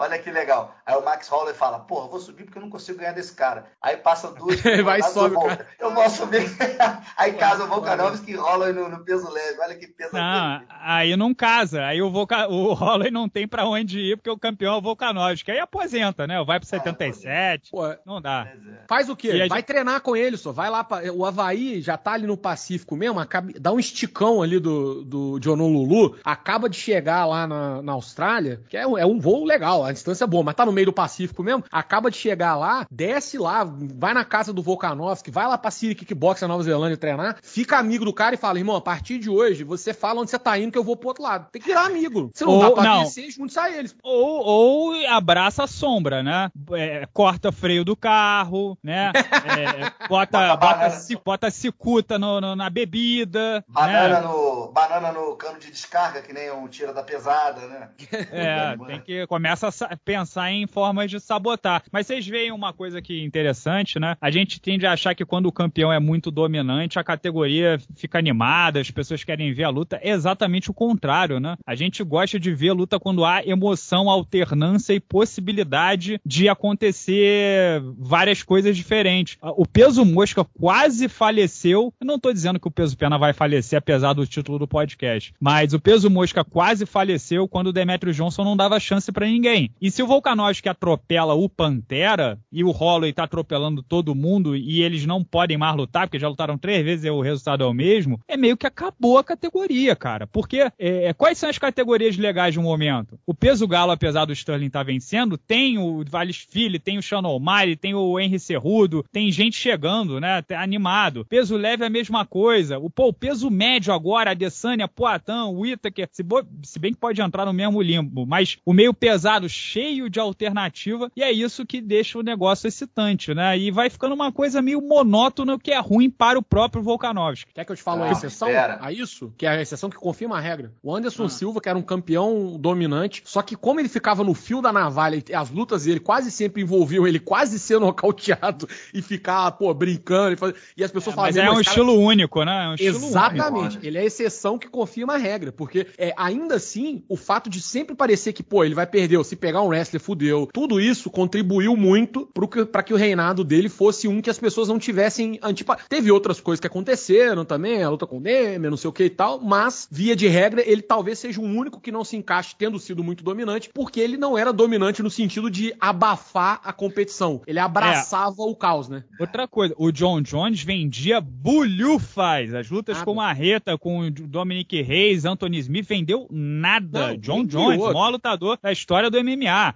[0.00, 0.74] Olha que legal.
[0.86, 3.66] Aí o Max Holloway fala, porra, vou subir porque eu não consigo ganhar desse cara.
[3.82, 4.58] Aí passa duas.
[4.82, 6.40] vai sobe, eu, eu vou subir.
[7.18, 9.60] aí casa o Volkanovski e Holloway no, no, peso leve.
[9.60, 11.84] Olha que peso Não, aí não casa.
[11.84, 12.48] Aí o, Volca...
[12.48, 15.50] o Holloway não tem pra onde ir porque o campeão é o Volkanovski.
[15.50, 16.42] Aí aposenta, né?
[16.44, 17.26] Vai pro 77.
[17.26, 18.48] É, Pô, não dá.
[18.50, 18.86] É.
[18.88, 19.46] Faz o quê?
[19.48, 19.66] Vai gente...
[19.66, 20.50] treinar com ele, só.
[20.50, 20.82] Vai lá.
[20.82, 21.12] Pra...
[21.12, 23.20] O Havaí já tá ali no Pacífico mesmo.
[23.20, 23.52] Acaba...
[23.60, 26.16] Dá um esticão ali do, do de Honolulu.
[26.24, 30.24] Acaba de chegar lá na, na Austrália, que é, é um voo legal a distância
[30.24, 33.64] é boa, mas tá no meio do Pacífico mesmo, acaba de chegar lá, desce lá,
[33.64, 37.78] vai na casa do Volkanovski, vai lá pra Siri Kickbox na Nova Zelândia treinar, fica
[37.78, 40.58] amigo do cara e fala, irmão, a partir de hoje, você fala onde você tá
[40.58, 41.48] indo que eu vou pro outro lado.
[41.50, 42.30] Tem que virar amigo.
[42.32, 43.02] Você não ou, dá pra não.
[43.02, 43.94] descer e juntar eles.
[44.02, 46.50] Ou, ou abraça a sombra, né?
[46.72, 49.12] É, corta freio do carro, né?
[49.14, 53.64] É, bota, bota, bota cicuta no, no, na bebida.
[53.68, 54.26] Banana, né?
[54.26, 57.88] no, banana no cano de descarga, que nem um tira da pesada, né?
[58.32, 61.82] É, tem que começa a pensar em formas de sabotar.
[61.92, 64.16] Mas vocês veem uma coisa que interessante, né?
[64.20, 68.18] A gente tende a achar que quando o campeão é muito dominante, a categoria fica
[68.18, 69.98] animada, as pessoas querem ver a luta.
[70.02, 71.56] É exatamente o contrário, né?
[71.66, 77.82] A gente gosta de ver a luta quando há emoção, alternância e possibilidade de acontecer
[77.98, 79.36] várias coisas diferentes.
[79.42, 81.92] O peso mosca quase faleceu.
[82.00, 85.34] Eu não tô dizendo que o peso pena vai falecer, apesar do título do podcast.
[85.40, 89.59] Mas o peso mosca quase faleceu quando o Demetrio Johnson não dava chance para ninguém.
[89.80, 94.82] E se o Volkanovski atropela o Pantera e o Holloway tá atropelando todo mundo e
[94.82, 97.74] eles não podem mais lutar, porque já lutaram três vezes e o resultado é o
[97.74, 100.26] mesmo, é meio que acabou a categoria, cara.
[100.26, 103.18] Porque é, é quais são as categorias legais no momento?
[103.26, 107.02] O peso galo, apesar do Sterling estar tá vencendo, tem o Valles Filho, tem o
[107.02, 110.42] Sean O'Malley, tem o Henry Cerrudo, tem gente chegando, né?
[110.56, 111.26] Animado.
[111.28, 112.78] Peso leve é a mesma coisa.
[112.78, 116.24] O, pô, o peso médio agora, a Adesanya, Poitin, o Whittaker, se,
[116.62, 121.10] se bem que pode entrar no mesmo limbo, mas o meio pesado cheio de alternativa,
[121.16, 123.58] e é isso que deixa o negócio excitante, né?
[123.58, 127.52] E vai ficando uma coisa meio monótona, que é ruim para o próprio Volkanovski.
[127.52, 128.78] Quer que eu te fale ah, a exceção pera.
[128.80, 129.32] a isso?
[129.36, 130.72] Que é a exceção que confirma a regra.
[130.82, 131.28] O Anderson ah.
[131.28, 135.22] Silva, que era um campeão dominante, só que como ele ficava no fio da navalha,
[135.34, 140.34] as lutas dele quase sempre envolviam ele quase ser nocauteado e ficar, pô, brincando.
[140.34, 140.54] E, fazer...
[140.76, 141.42] e as pessoas é, falavam...
[141.42, 142.64] Mas é um estilo único, né?
[142.64, 143.76] É um estilo Exatamente.
[143.76, 143.86] Único.
[143.86, 147.60] Ele é a exceção que confirma a regra, porque é, ainda assim, o fato de
[147.60, 150.48] sempre parecer que, pô, ele vai perder, ou se pegar um wrestler, fudeu.
[150.52, 152.28] Tudo isso contribuiu muito
[152.70, 155.78] para que o reinado dele fosse um que as pessoas não tivessem antipa...
[155.88, 159.04] Teve outras coisas que aconteceram também, a luta com o Neme, não sei o que
[159.04, 162.54] e tal, mas, via de regra, ele talvez seja o único que não se encaixe
[162.56, 167.40] tendo sido muito dominante, porque ele não era dominante no sentido de abafar a competição.
[167.46, 168.44] Ele abraçava é.
[168.44, 169.04] o caos, né?
[169.18, 172.54] Outra coisa, o John Jones vendia bulhufas.
[172.54, 173.04] As lutas nada.
[173.04, 177.08] com Marreta, com o Dominic Reis, Anthony Smith, vendeu nada.
[177.08, 179.29] Não, John Jones, maior lutador da história do MMA.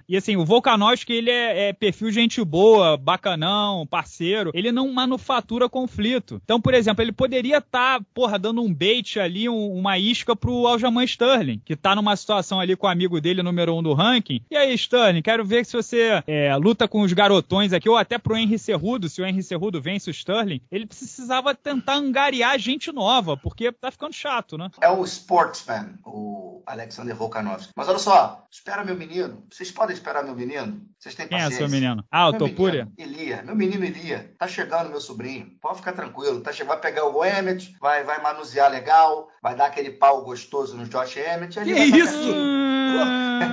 [0.08, 4.50] E assim, o Volkanovski, ele é, é, perfil gente boa, bacanão, parceiro.
[4.54, 6.40] Ele não manufatura conflito.
[6.44, 10.36] Então, por exemplo, ele poderia estar, tá, porra, dando um bait ali, um, uma isca
[10.36, 13.92] pro Aljamain Sterling, que tá numa situação ali com o amigo dele, número um do
[13.92, 14.40] ranking.
[14.50, 18.18] E aí, Sterling, quero ver se você é, luta com os garotões aqui, ou até
[18.18, 20.60] pro Henry Cerrudo, se o Henry Cerrudo vence o Sterling.
[20.70, 24.70] Ele precisava tentar angariar gente nova, porque tá ficando chato, né?
[24.80, 27.72] É o sportsman, o Alexander Volkanovski.
[27.76, 29.43] Mas olha só, espera meu menino.
[29.50, 30.80] Vocês podem esperar meu menino?
[30.98, 31.56] Vocês têm paciência.
[31.58, 32.04] Quem é seu menino?
[32.10, 32.88] Ah, o meu Topúria?
[32.98, 33.42] Elia.
[33.42, 34.34] Meu menino Elia.
[34.38, 35.50] Tá chegando, meu sobrinho.
[35.60, 36.40] Pode ficar tranquilo.
[36.40, 36.64] Tá che...
[36.64, 41.16] Vai pegar o Emmett, vai, vai manusear legal, vai dar aquele pau gostoso no Josh
[41.16, 41.58] Emmett.
[41.62, 42.34] Que isso?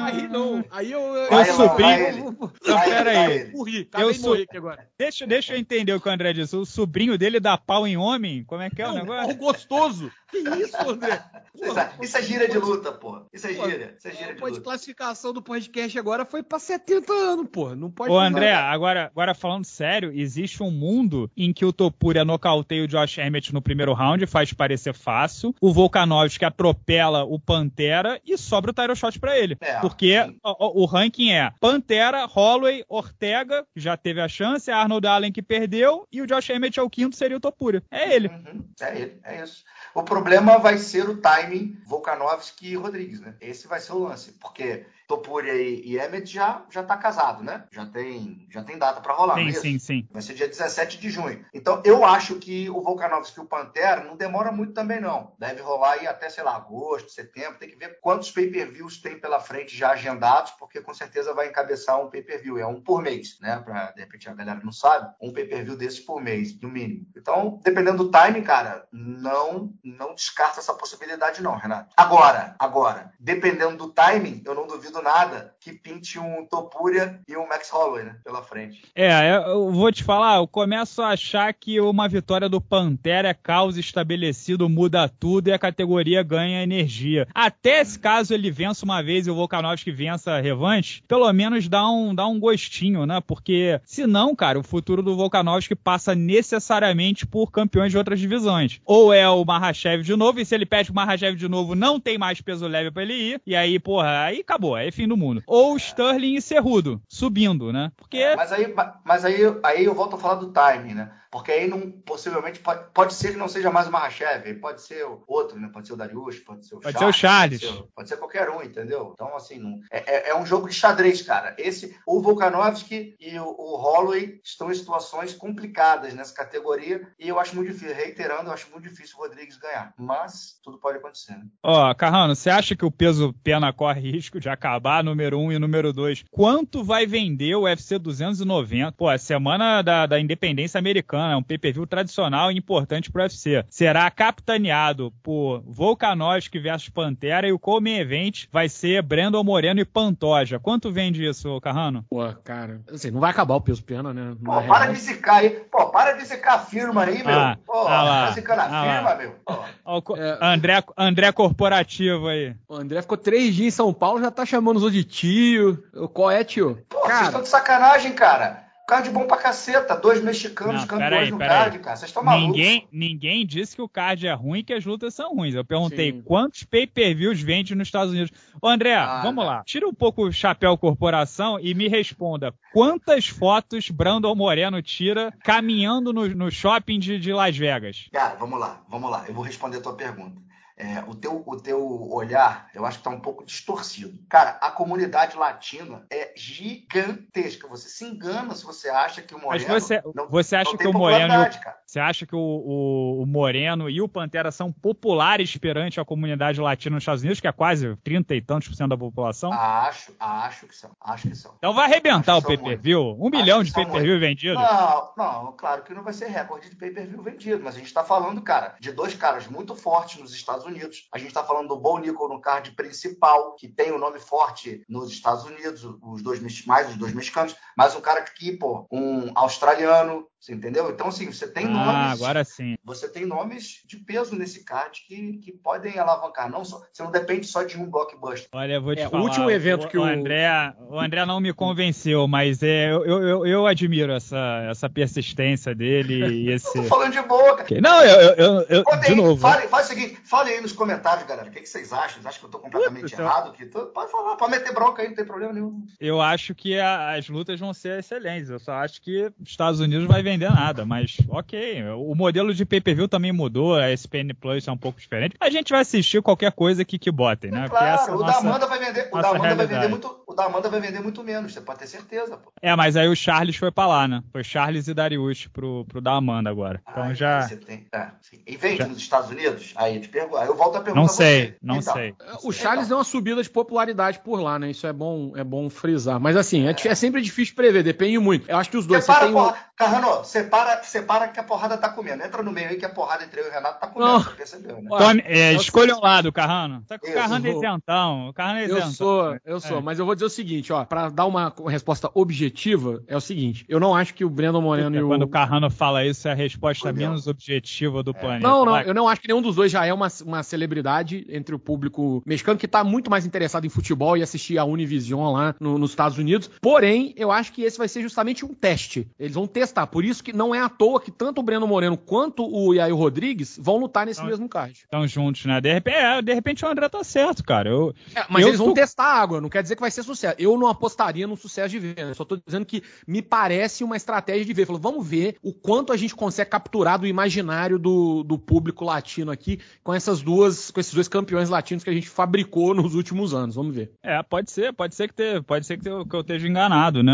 [0.06, 0.63] Aí não.
[0.71, 0.99] Aí eu.
[1.01, 1.89] eu, Vai eu sobrinho.
[1.89, 2.19] vai ele.
[2.21, 2.27] eu-
[2.62, 3.32] Então, Vai, pera vai aí.
[3.39, 3.51] ele.
[3.51, 4.88] Morri, Eu acabei de sou- morrer aqui agora.
[4.97, 6.56] Deixa, deixa eu entender o que o André disse.
[6.56, 8.43] O sobrinho dele dá pau em homem?
[8.45, 9.27] Como é que é o Não, negócio?
[9.27, 10.12] pau gostoso.
[10.32, 11.22] Que isso, André?
[11.54, 13.22] Isso é- Isso é gíria de luta, pô.
[13.34, 13.94] Isso é gíria.
[13.98, 14.63] Isso é gíria de Pô, de luta.
[14.63, 17.76] classificação do podcast agora foi pra 70 anos, pô.
[17.76, 18.67] Não pode Ô, André, nada.
[18.70, 23.54] agora, agora falando sério, existe um mundo em que o Topuria nocauteia o Josh Emmett
[23.54, 28.96] no primeiro round, faz parecer fácil, o Volkanovski atropela o Pantera e sobra o title
[28.96, 29.58] shot pra ele.
[29.60, 35.06] É, Porque o, o ranking é Pantera, Holloway, Ortega, que já teve a chance, Arnold
[35.06, 37.84] Allen que perdeu, e o Josh Emmett é o quinto, seria o Topuria.
[37.91, 38.30] É ele.
[38.30, 39.63] Uhum, é ele, é isso.
[39.94, 43.34] O problema vai ser o timing Volkanovski e Rodrigues, né?
[43.41, 47.65] Esse vai ser o lance, porque Topuria e, e Emmett já já tá casado, né?
[47.71, 50.08] Já tem já tem data para rolar, não é Sim, sim, sim.
[50.12, 51.45] Vai ser dia 17 de junho.
[51.54, 55.34] Então, eu acho que o Volkanovski e o Pantera não demora muito também, não.
[55.38, 57.60] Deve rolar aí até, sei lá, agosto, setembro.
[57.60, 62.00] Tem que ver quantos pay-per-views tem pela frente já agendados, porque com certeza vai encabeçar
[62.00, 62.58] um pay-per-view.
[62.58, 63.62] É um por mês, né?
[63.63, 65.13] Pra, de repente, a galera não sabe.
[65.21, 67.06] Um pay-per-view desses por mês, no mínimo.
[67.15, 71.93] Então, dependendo do timing, cara, não, não descarta essa possibilidade, não, Renato.
[71.97, 77.48] Agora, agora, dependendo do timing, eu não duvido nada que pinte um Topuria e um
[77.48, 78.16] Max Holloway, né?
[78.24, 78.82] Pela frente.
[78.96, 83.34] É, eu vou te falar, eu começo a achar que uma vitória do Pantera é
[83.34, 87.28] caos estabelecido, muda tudo e a categoria ganha energia.
[87.34, 91.68] Até se caso ele vença uma vez e o Volkanovski vença a revanche, pelo menos
[91.68, 93.22] dá um, dá um gostinho, né?
[93.26, 98.80] Porque senão, cara, o futuro do Volkanovski passa necessariamente por campeões de outras divisões.
[98.86, 102.00] Ou é o Mahashev de novo, e se ele pede o Mahashev de novo, não
[102.00, 105.17] tem mais peso leve pra ele ir, e aí, porra, aí acabou, aí fim do
[105.17, 105.43] mundo.
[105.47, 107.91] Ou Sterling e Cerrudo, subindo, né?
[107.95, 108.73] Porque É, mas aí,
[109.04, 111.12] mas aí, aí eu volto a falar do timing, né?
[111.32, 115.06] Porque aí não, possivelmente pode, pode ser que não seja mais o Mahashev, pode ser
[115.06, 115.70] o outro, né?
[115.72, 117.62] Pode ser o Darius, pode ser o Pode ser o Charles.
[117.62, 119.12] Pode ser, pode ser qualquer um, entendeu?
[119.13, 121.56] Então, assim, não, é, é- é um jogo de xadrez, cara.
[121.58, 127.39] Esse, o Volkanovski e o, o Holloway estão em situações complicadas nessa categoria e eu
[127.39, 129.94] acho muito difícil, reiterando, eu acho muito difícil o Rodrigues ganhar.
[129.98, 131.46] Mas tudo pode acontecer, né?
[131.63, 135.52] Ó, Carrano, você acha que o peso pena corre risco de acabar, número 1 um
[135.54, 136.26] e número 2?
[136.30, 138.91] Quanto vai vender o UFC 290?
[138.91, 143.63] Pô, a semana da, da independência americana, é um pay-per-view tradicional e importante pro UFC.
[143.69, 149.86] Será capitaneado por Volkanovski versus Pantera e o Come Event vai ser Brandon Moreno e
[149.86, 150.60] Pantoja.
[150.60, 152.05] Quanto vende isso, Carrano?
[152.10, 154.36] Pô, cara, assim, não vai acabar o peso pena, né?
[154.43, 154.93] Pô, Na para real.
[154.93, 155.49] de zicar aí.
[155.71, 157.39] Pô, para de zicar a firma aí, meu.
[157.39, 159.15] Ah, Pô, ah lá, tá zicando a ah firma, lá.
[159.15, 159.36] meu.
[159.45, 160.12] Pô.
[160.13, 160.38] O É.
[160.41, 162.55] André, André Corporativo aí.
[162.67, 165.84] O André ficou três dias em São Paulo, já tá chamando os outros de tio.
[166.13, 166.79] Qual é, tio?
[166.89, 168.63] Pô, vocês cara, estão de sacanagem, cara.
[168.91, 169.95] Card bom pra caceta.
[169.95, 171.95] Dois mexicanos Não, campeões peraí, no card, cara.
[171.95, 172.58] Vocês estão malucos.
[172.58, 175.56] Ninguém, ninguém disse que o card é ruim e que as lutas são ruins.
[175.56, 176.21] Eu perguntei Sim.
[176.23, 178.34] quantos pay-per-views vende nos Estados Unidos.
[178.62, 179.49] Ô, André, Ah, vamos tá.
[179.49, 179.63] lá.
[179.63, 182.54] Tira um pouco o chapéu corporação e me responda.
[182.73, 188.10] Quantas fotos Brandon Moreno tira caminhando no, no shopping de, de Las Vegas?
[188.12, 189.23] Cara, vamos lá, vamos lá.
[189.25, 190.51] Eu vou responder a tua pergunta.
[190.84, 194.17] É, o, teu, o teu olhar, eu acho que tá um pouco distorcido.
[194.28, 197.67] Cara, a comunidade latina é gigantesca.
[197.67, 199.80] Você se engana se você acha que o Mas Moreno.
[199.80, 201.78] você, não- você acha não que o Moreno o, cara.
[201.86, 206.60] você acha que o, o- o Moreno e o Pantera são populares perante a comunidade
[206.60, 209.54] latina nos Estados Unidos, que é quase 30 e tantos por cento da população?
[209.54, 210.89] Acho, acho que são.
[211.00, 211.54] Acho que são.
[211.60, 213.15] Então vai arrebentar o Acho são pay-per-view?
[213.20, 214.56] Um Acho milhão de pay-per-view vendido?
[214.56, 218.04] Não, não, claro que não vai ser recorde de pay-per-view vendido, mas a gente está
[218.04, 220.70] falando, cara, de dois caras muito fortes nos Estados Unidos.
[221.12, 224.19] A gente está falando do Bo Nickel no card principal, que tem o um nome
[224.19, 228.88] forte nos Estados Unidos, os dois mais os dois mexicanos, mas um cara que, pô,
[228.91, 230.89] um australiano, você entendeu?
[230.89, 232.12] Então, assim, você tem ah, nomes.
[232.21, 232.75] agora sim.
[232.84, 236.49] Você tem nomes de peso nesse card que, que podem alavancar.
[236.49, 238.49] Não só, você não depende só de um blockbuster.
[238.51, 239.23] Olha, eu vou te É, o falar.
[239.23, 243.67] último evento que o- André, o André não me convenceu, mas é, eu, eu, eu
[243.67, 246.73] admiro essa, essa persistência dele e Eu esse.
[246.73, 247.80] tô falando de boa, cara.
[247.80, 249.39] Não, eu, eu, eu- eu- de aí, novo.
[249.39, 251.49] Fale, faz o seguinte, fale aí nos comentários, galera.
[251.49, 252.15] O que, que vocês acham?
[252.15, 253.51] Vocês acham que eu tô completamente Puta, errado?
[253.54, 255.86] Que tô- Pode falar, pode meter bronca aí, não tem problema nenhum.
[255.99, 258.49] Eu acho que a- as lutas vão ser excelentes.
[258.49, 261.84] Eu só acho que os Estados Unidos vai vender nada, mas ok.
[261.98, 265.36] O modelo de pay-per-view também mudou, a SPN Plus é um pouco diferente.
[265.39, 267.67] A gente vai assistir qualquer coisa que, que botem, né?
[267.67, 270.46] Claro, o nossa- da Amanda vai vender, o da Amanda vai vender muito, o da
[270.46, 272.52] Amanda vai vender muito menos, você pode ter certeza, pô.
[272.62, 274.24] É, mas aí o Charles foi pra lá, né?
[274.32, 276.82] Foi Charles e Darius pro, pro da Amanda agora.
[276.89, 277.41] Então já.
[277.41, 278.41] você tem- é, sim.
[278.48, 279.74] E vende Já- nos Estados Unidos?
[279.76, 281.58] Aí eu te aí eu volto a perguntar Não a sei, você.
[281.62, 282.15] não Então, sei.
[282.44, 284.72] O Charles deu uma subida de popularidade por lá, né?
[284.72, 286.20] Isso é bom, é bom frisar.
[286.20, 288.50] Mas assim, é, é sempre difícil prever, depende muito.
[288.50, 289.04] Eu acho que os dois.
[289.04, 289.54] Você Separa, tem um...
[289.76, 292.24] Carrano, separa, separa que a porrada tá comendo.
[292.24, 294.20] Entra no meio aí que a porrada entre eu e o Renato tá comendo, Não.
[294.24, 294.89] você percebeu, né?
[294.89, 296.84] Tome- é, eu escolha um lado, Carrano.
[296.88, 298.30] Tá com o Carrano eu vou- isentão.
[298.30, 298.91] O Carrano é Eu isentão.
[298.91, 299.82] sou, eu sou, É.
[299.82, 303.65] mas eu vou dizer o seguinte, ó, para dar uma resposta objetiva, é o seguinte,
[303.67, 305.07] eu não acho que o Brandon Moreno e o...
[305.07, 308.13] Quando o Carrano fala isso, é a resposta menos objetiva do é.
[308.13, 308.47] planeta.
[308.47, 311.55] Não, não, eu não acho que nenhum dos dois já é uma, uma celebridade entre
[311.55, 315.55] o público mexicano, que tá muito mais interessado em futebol e assistir a Univision lá
[315.60, 316.49] no, nos Estados Unidos.
[316.62, 319.07] Porém, eu acho que esse vai ser justamente um teste.
[319.19, 319.88] Eles vão testar.
[319.88, 322.95] Por isso que não é à toa que tanto o Breno Moreno quanto o Yair
[322.95, 324.73] Rodrigues vão lutar nesse então, mesmo card.
[324.73, 325.60] Estão juntos, né?
[325.60, 327.69] De repente, é, de repente o André tá certo, cara.
[327.69, 328.65] Eu, é, mas eu eles tô...
[328.65, 330.36] vão testar a água, não quer dizer que vai ser sucesso.
[330.39, 332.13] Eu não apostaria no sucesso de venda.
[332.13, 334.65] Só tô dizendo que me parece uma estratégia de ver.
[334.65, 339.32] Falou, vamos ver o quanto a gente consegue capturar do imaginário do, do público latino
[339.32, 343.34] aqui com essas duas, com esses dois campeões latinos que a gente fabricou nos últimos
[343.34, 343.56] anos.
[343.56, 343.91] Vamos ver.
[344.04, 347.13] É, pode ser, pode ser que, ter, pode ser que, que eu esteja enganado, né?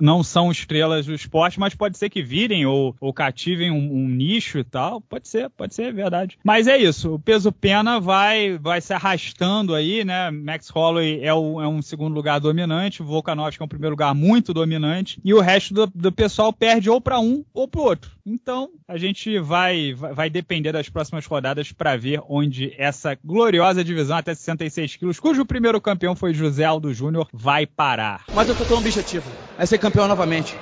[0.00, 4.08] Não são estrelas do esporte, mas pode ser que virem ou, ou cativem um, um
[4.08, 5.00] nicho e tal.
[5.00, 6.38] Pode ser, pode ser, é verdade.
[6.44, 10.30] Mas é isso, o peso pena vai, vai se arrastando aí, né?
[10.30, 14.14] Max Holloway é, o, é um segundo lugar dominante, o Volkanovski é um primeiro lugar
[14.14, 18.10] muito dominante, e o resto do, do pessoal perde ou para um ou para outro.
[18.24, 24.16] Então, a gente vai, vai depender das próximas rodadas para ver onde essa gloriosa divisão
[24.16, 28.24] até 66 quilos, cujo primeiro campeão foi José Aldo Júnior, vai parar.
[28.34, 30.56] Mas eu tô tão objetivo, é ser campeão novamente,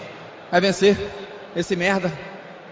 [0.52, 0.98] é vencer
[1.56, 2.12] esse merda,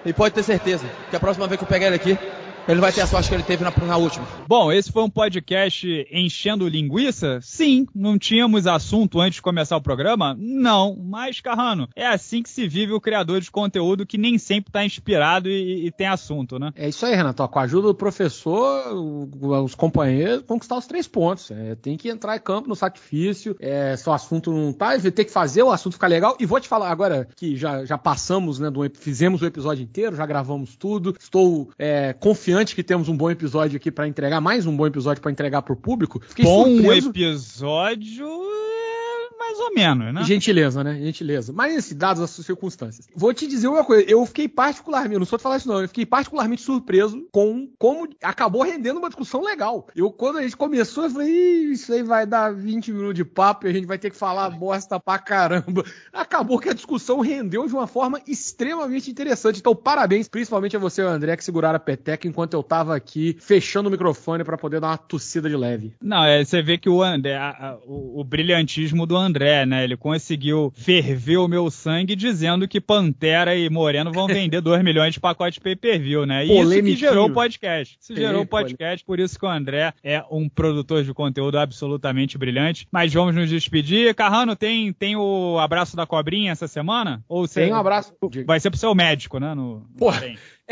[0.05, 2.19] e pode ter certeza que a próxima vez que eu pegar ele aqui,
[2.69, 4.25] ele vai ter a sorte que ele teve na, na, última.
[4.47, 7.41] Bom, esse foi um podcast enchendo linguiça?
[7.43, 7.87] Sim.
[7.95, 10.37] Não tínhamos assunto antes de começar o programa?
[10.39, 10.97] Não.
[10.97, 14.85] Mas, Carrano, é assim que se vive o criador de conteúdo que nem sempre está
[14.85, 16.73] inspirado e, e, tem assunto, né?
[16.77, 17.47] É isso aí, Renato.
[17.49, 21.51] Com a ajuda do professor, os companheiros, conquistar os três pontos.
[21.51, 23.57] É, tem que entrar em campo no sacrifício.
[23.59, 26.37] É, se o assunto não tá, tem que fazer o assunto ficar legal.
[26.39, 28.71] E vou te falar agora que já, já passamos, né?
[28.71, 31.17] Do, fizemos o episódio inteiro, já gravamos tudo.
[31.19, 34.87] Estou é, confiante confiante que temos um bom episódio aqui para entregar, mais um bom
[34.87, 36.21] episódio para entregar pro público.
[36.21, 37.11] Fiquei bom surpreso.
[37.11, 38.72] episódio
[39.53, 40.25] mais ou menos, né?
[40.25, 40.99] Gentileza, né?
[40.99, 41.53] Gentileza.
[41.53, 43.07] Mas, assim, dadas as circunstâncias.
[43.15, 44.05] Vou te dizer uma coisa.
[44.09, 48.09] Eu fiquei particularmente, não sou de falar isso não, eu fiquei particularmente surpreso com como
[48.23, 49.87] acabou rendendo uma discussão legal.
[49.95, 51.31] Eu, quando a gente começou, eu falei,
[51.73, 54.51] isso aí vai dar 20 minutos de papo e a gente vai ter que falar
[54.51, 55.85] bosta pra caramba.
[56.13, 59.59] Acabou que a discussão rendeu de uma forma extremamente interessante.
[59.59, 63.89] Então, parabéns, principalmente a você, André, que seguraram a peteca enquanto eu tava aqui fechando
[63.89, 65.93] o microfone para poder dar uma tossida de leve.
[66.01, 69.67] Não, é, você vê que o André, a, a, o, o brilhantismo do André André,
[69.67, 69.85] né?
[69.85, 75.15] Ele conseguiu ferver o meu sangue dizendo que Pantera e Moreno vão vender 2 milhões
[75.15, 76.47] de pacotes pay-per-view, né?
[76.47, 77.99] E isso que gerou o podcast.
[78.01, 82.39] Isso gerou o podcast, por isso que o André é um produtor de conteúdo absolutamente
[82.39, 82.87] brilhante.
[82.93, 84.15] Mas vamos nos despedir.
[84.15, 87.25] Carrano, tem, tem o abraço da cobrinha essa semana?
[87.29, 87.63] Ou você...
[87.63, 88.15] Tem um abraço.
[88.47, 89.55] Vai ser pro seu médico, né?
[89.55, 90.23] No, Porra,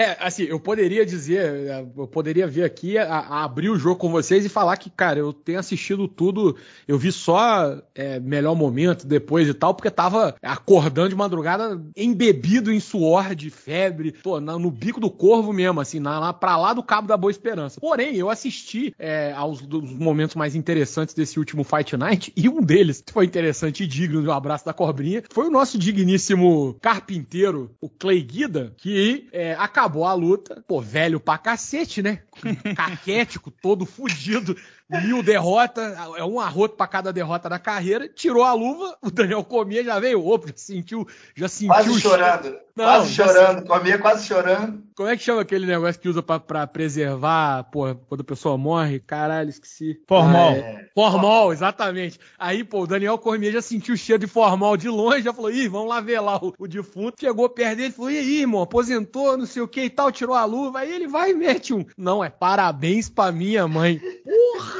[0.00, 4.10] é, assim, eu poderia dizer, eu poderia vir aqui a, a, abrir o jogo com
[4.10, 6.56] vocês e falar que, cara, eu tenho assistido tudo,
[6.88, 12.72] eu vi só é, melhor momento depois e tal, porque tava acordando de madrugada embebido
[12.72, 16.56] em suor de febre, tô na, no bico do corvo mesmo, assim, na, na, pra
[16.56, 17.78] lá do Cabo da Boa Esperança.
[17.78, 23.02] Porém, eu assisti é, aos momentos mais interessantes desse último Fight Night e um deles
[23.04, 27.70] que foi interessante e digno de um abraço da cobrinha foi o nosso digníssimo carpinteiro,
[27.82, 32.20] o Clay Guida, que é, acabou acabou a luta, pô, velho pra cacete, né?
[32.76, 34.56] Caquético, todo fudido,
[35.02, 39.44] mil derrotas, é um arroto para cada derrota da carreira, tirou a luva, o Daniel
[39.44, 41.74] comia, já veio, opa, já sentiu, já sentiu.
[41.74, 44.82] Quase chorando, Não, quase chorando, comia quase chorando.
[44.96, 49.00] Como é que chama aquele negócio que usa para preservar, pô, quando a pessoa morre?
[49.00, 50.00] Caralho, esqueci.
[50.06, 50.50] Formol.
[50.50, 50.88] Ah, é.
[50.94, 52.18] Formol, exatamente.
[52.38, 55.50] Aí, pô, o Daniel Cormier já sentiu o cheiro de formol de longe, já falou,
[55.50, 57.16] ih, vamos lá ver lá o, o defunto.
[57.18, 60.34] Chegou perto dele, falou, e aí, irmão, aposentou, não sei o que e tal, tirou
[60.34, 60.80] a luva.
[60.80, 61.84] Aí ele vai e mete um.
[61.96, 64.00] Não, é parabéns pra minha mãe.
[64.24, 64.79] Porra!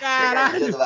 [0.00, 0.76] Caralho!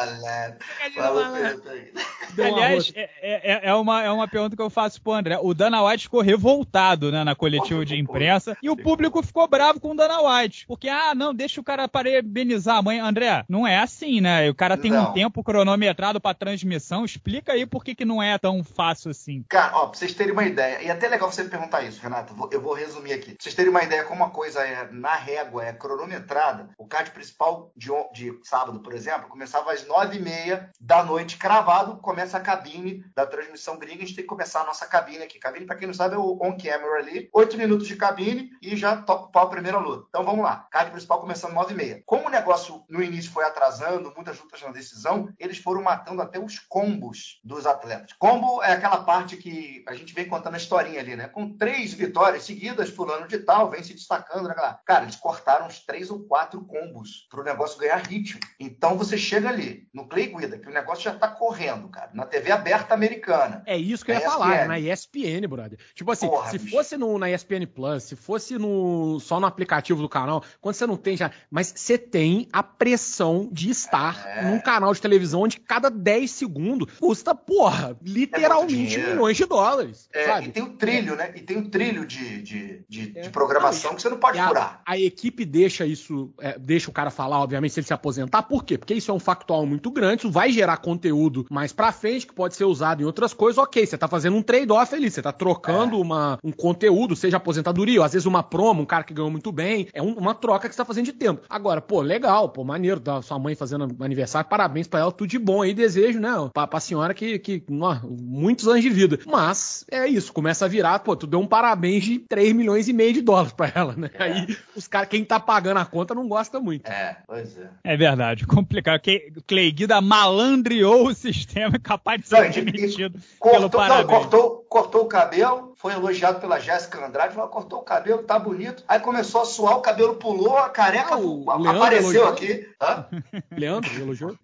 [2.39, 5.39] Aliás, é, é, é, uma, é uma pergunta que eu faço pro André.
[5.41, 9.81] O Dana White ficou revoltado né, na coletiva de imprensa e o público ficou bravo
[9.81, 10.67] com o Dana White.
[10.67, 13.01] Porque, ah, não, deixa o cara parabenizar a mãe.
[13.01, 14.49] André, não é assim, né?
[14.51, 15.11] O cara tem não.
[15.11, 17.05] um tempo cronometrado pra transmissão.
[17.05, 19.45] Explica aí por que, que não é tão fácil assim.
[19.49, 22.01] Cara, ó, pra vocês terem uma ideia, e é até legal você me perguntar isso,
[22.01, 23.33] Renato, eu vou resumir aqui.
[23.33, 27.11] Pra vocês terem uma ideia como a coisa é na régua, é cronometrada, o card
[27.11, 32.37] principal de, de sábado, por exemplo, começava às nove e meia da noite, cravado, começa
[32.37, 34.03] a cabine da transmissão gringa.
[34.03, 35.39] A gente tem que começar a nossa cabine aqui.
[35.39, 37.31] Cabine, para quem não sabe, é o on-camera ali.
[37.33, 40.07] Oito minutos de cabine e já toca o a primeira luta.
[40.09, 40.67] Então vamos lá.
[40.73, 42.03] Card principal começando nove e meia.
[42.05, 46.41] Como o negócio no início foi atrasando, muitas lutas na decisão, eles foram matando até
[46.41, 48.13] os combos dos atletas.
[48.19, 51.29] Combo é aquela parte que a gente vem contando a historinha ali, né?
[51.29, 54.49] Com três vitórias seguidas, fulano de tal, vem se destacando.
[54.49, 54.55] Né?
[54.85, 58.41] Cara, eles cortaram uns três ou quatro combos para o negócio ganhar ritmo.
[58.59, 62.25] Então você chega ali no Clay Guida, que o negócio já tá correndo, cara, na
[62.25, 63.63] TV aberta americana.
[63.67, 64.33] É isso que eu ia ESPN.
[64.33, 65.79] falar, é na ESPN, brother.
[65.95, 66.71] Tipo assim, Porra, se bicho.
[66.75, 70.87] fosse no, na ESPN Plus, se fosse no, só no aplicativo do canal, quando você
[70.87, 71.31] não tem já.
[71.51, 74.43] Mas você tem a pressão de estar é.
[74.45, 80.09] num canal de televisão onde cada 10 segundos custa, porra, literalmente é milhões de dólares.
[80.13, 80.49] É, sabe?
[80.49, 81.33] E tem o trilho, né?
[81.35, 83.23] E tem o trilho de, de, de, é.
[83.23, 84.83] de programação que você não pode a, furar.
[84.87, 88.43] A equipe deixa isso, é, deixa o cara falar, obviamente, se ele se aposentar.
[88.45, 88.79] Por quê?
[88.79, 92.35] Porque isso é um factual muito grande, isso vai gerar conteúdo mais pra frente, que
[92.35, 93.59] pode ser usado em outras coisas.
[93.59, 96.01] Ok, você tá fazendo um trade-off ali, você tá trocando é.
[96.01, 99.51] uma, um conteúdo, seja aposentadoria, ou às vezes uma promo, um cara que ganhou muito
[99.51, 99.89] bem.
[99.93, 101.43] É um, uma troca que você tá fazendo de tempo.
[101.49, 105.39] Agora, pô, legal, pô, maneiro, da sua mãe fazendo aniversário, parabéns pra ela, tudo de
[105.39, 109.19] bom aí, desejo, né, pra, pra senhora que, que ó, muitos anos de vida.
[109.27, 112.93] Mas é isso, começa a virar, pô, tu deu um parabéns de 3 milhões e
[112.93, 114.11] meio de dólares pra ela, né?
[114.15, 114.23] É.
[114.23, 116.89] Aí os caras, quem tá pagando a conta não gosta muito.
[116.89, 117.71] É, pois é.
[117.83, 119.01] É verdade, complicado.
[119.47, 124.07] Clay Guida malandreou o sistema capaz de ser não, demitido cortou, pelo parabéns.
[124.07, 128.39] Não, cortou, cortou o cabelo, foi elogiado pela Jéssica Andrade, falou, cortou o cabelo, tá
[128.39, 128.85] bonito.
[128.87, 132.69] Aí começou a suar, o cabelo pulou, a careca ah, apareceu aqui.
[132.81, 133.07] Hã?
[133.57, 134.37] Leandro elogiou?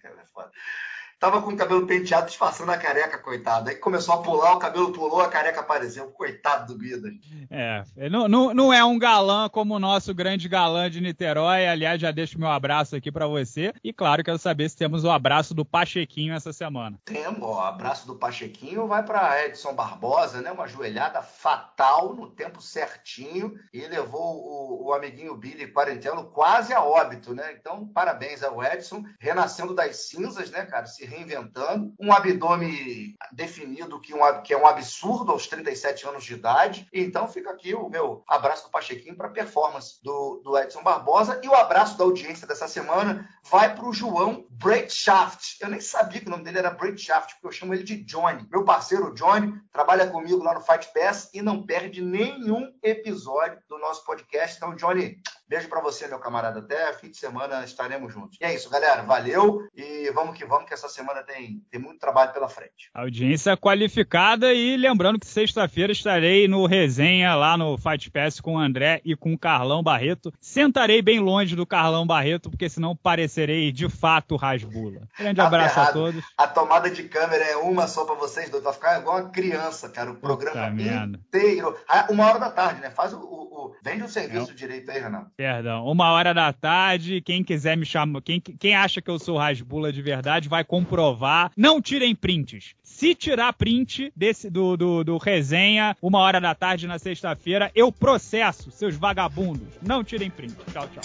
[1.18, 3.70] Tava com o cabelo penteado, disfarçando a careca, coitado.
[3.70, 6.06] Aí começou a pular, o cabelo pulou, a careca apareceu.
[6.08, 7.08] Coitado do Guida.
[7.50, 11.66] É, não, não, não é um galã como o nosso grande galã de Niterói.
[11.66, 13.72] Aliás, já deixo meu abraço aqui para você.
[13.82, 16.98] E claro, quero saber se temos o abraço do Pachequinho essa semana.
[17.06, 20.52] Temos, ó, abraço do Pachequinho vai para Edson Barbosa, né?
[20.52, 26.82] Uma joelhada fatal no tempo certinho e levou o, o amiguinho Billy Quarentelo quase a
[26.82, 27.56] óbito, né?
[27.58, 30.84] Então, parabéns ao Edson, renascendo das cinzas, né, cara?
[30.86, 36.34] Se reinventando, um abdômen definido que, um, que é um absurdo aos 37 anos de
[36.34, 36.88] idade.
[36.92, 41.40] Então fica aqui o meu abraço do Pachequinho para a performance do, do Edson Barbosa
[41.42, 45.58] e o abraço da audiência dessa semana vai para o João Breakshaft.
[45.60, 48.46] Eu nem sabia que o nome dele era Breakshaft, porque eu chamo ele de Johnny.
[48.50, 53.78] Meu parceiro Johnny trabalha comigo lá no Fight Pass e não perde nenhum episódio do
[53.78, 54.56] nosso podcast.
[54.56, 56.60] Então, Johnny, beijo para você, meu camarada.
[56.60, 58.38] Até fim de semana estaremos juntos.
[58.40, 59.02] E é isso, galera.
[59.02, 62.90] Valeu e vamos que vamos, que essa semana tem, tem muito trabalho pela frente.
[62.94, 68.58] Audiência qualificada e lembrando que sexta-feira estarei no resenha lá no Fight Pass com o
[68.58, 70.32] André e com o Carlão Barreto.
[70.40, 75.08] Sentarei bem longe do Carlão Barreto, porque senão parecerei de fato rasbula.
[75.18, 76.24] Grande tá abraço a todos.
[76.36, 79.88] A tomada de câmera é uma só para vocês dois, vai ficar igual uma criança,
[79.88, 80.10] cara.
[80.10, 81.76] O programa inteiro.
[81.88, 82.90] Ah, uma hora da tarde, né?
[82.90, 83.18] Faz o.
[83.18, 83.76] o, o...
[83.82, 84.54] Vende o serviço é.
[84.54, 85.30] direito aí, Renato.
[85.36, 85.86] Perdão.
[85.86, 87.20] Uma hora da tarde.
[87.20, 88.22] Quem quiser me chamar.
[88.22, 91.52] Quem, quem acha que eu sou rasbula de verdade vai comprovar.
[91.56, 92.74] Não tirem prints.
[92.82, 97.92] Se tirar print desse do, do, do resenha, uma hora da tarde na sexta-feira, eu
[97.92, 99.68] processo seus vagabundos.
[99.82, 100.56] Não tirem print.
[100.72, 101.02] Tchau, tchau.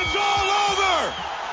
[0.00, 1.43] It's all over!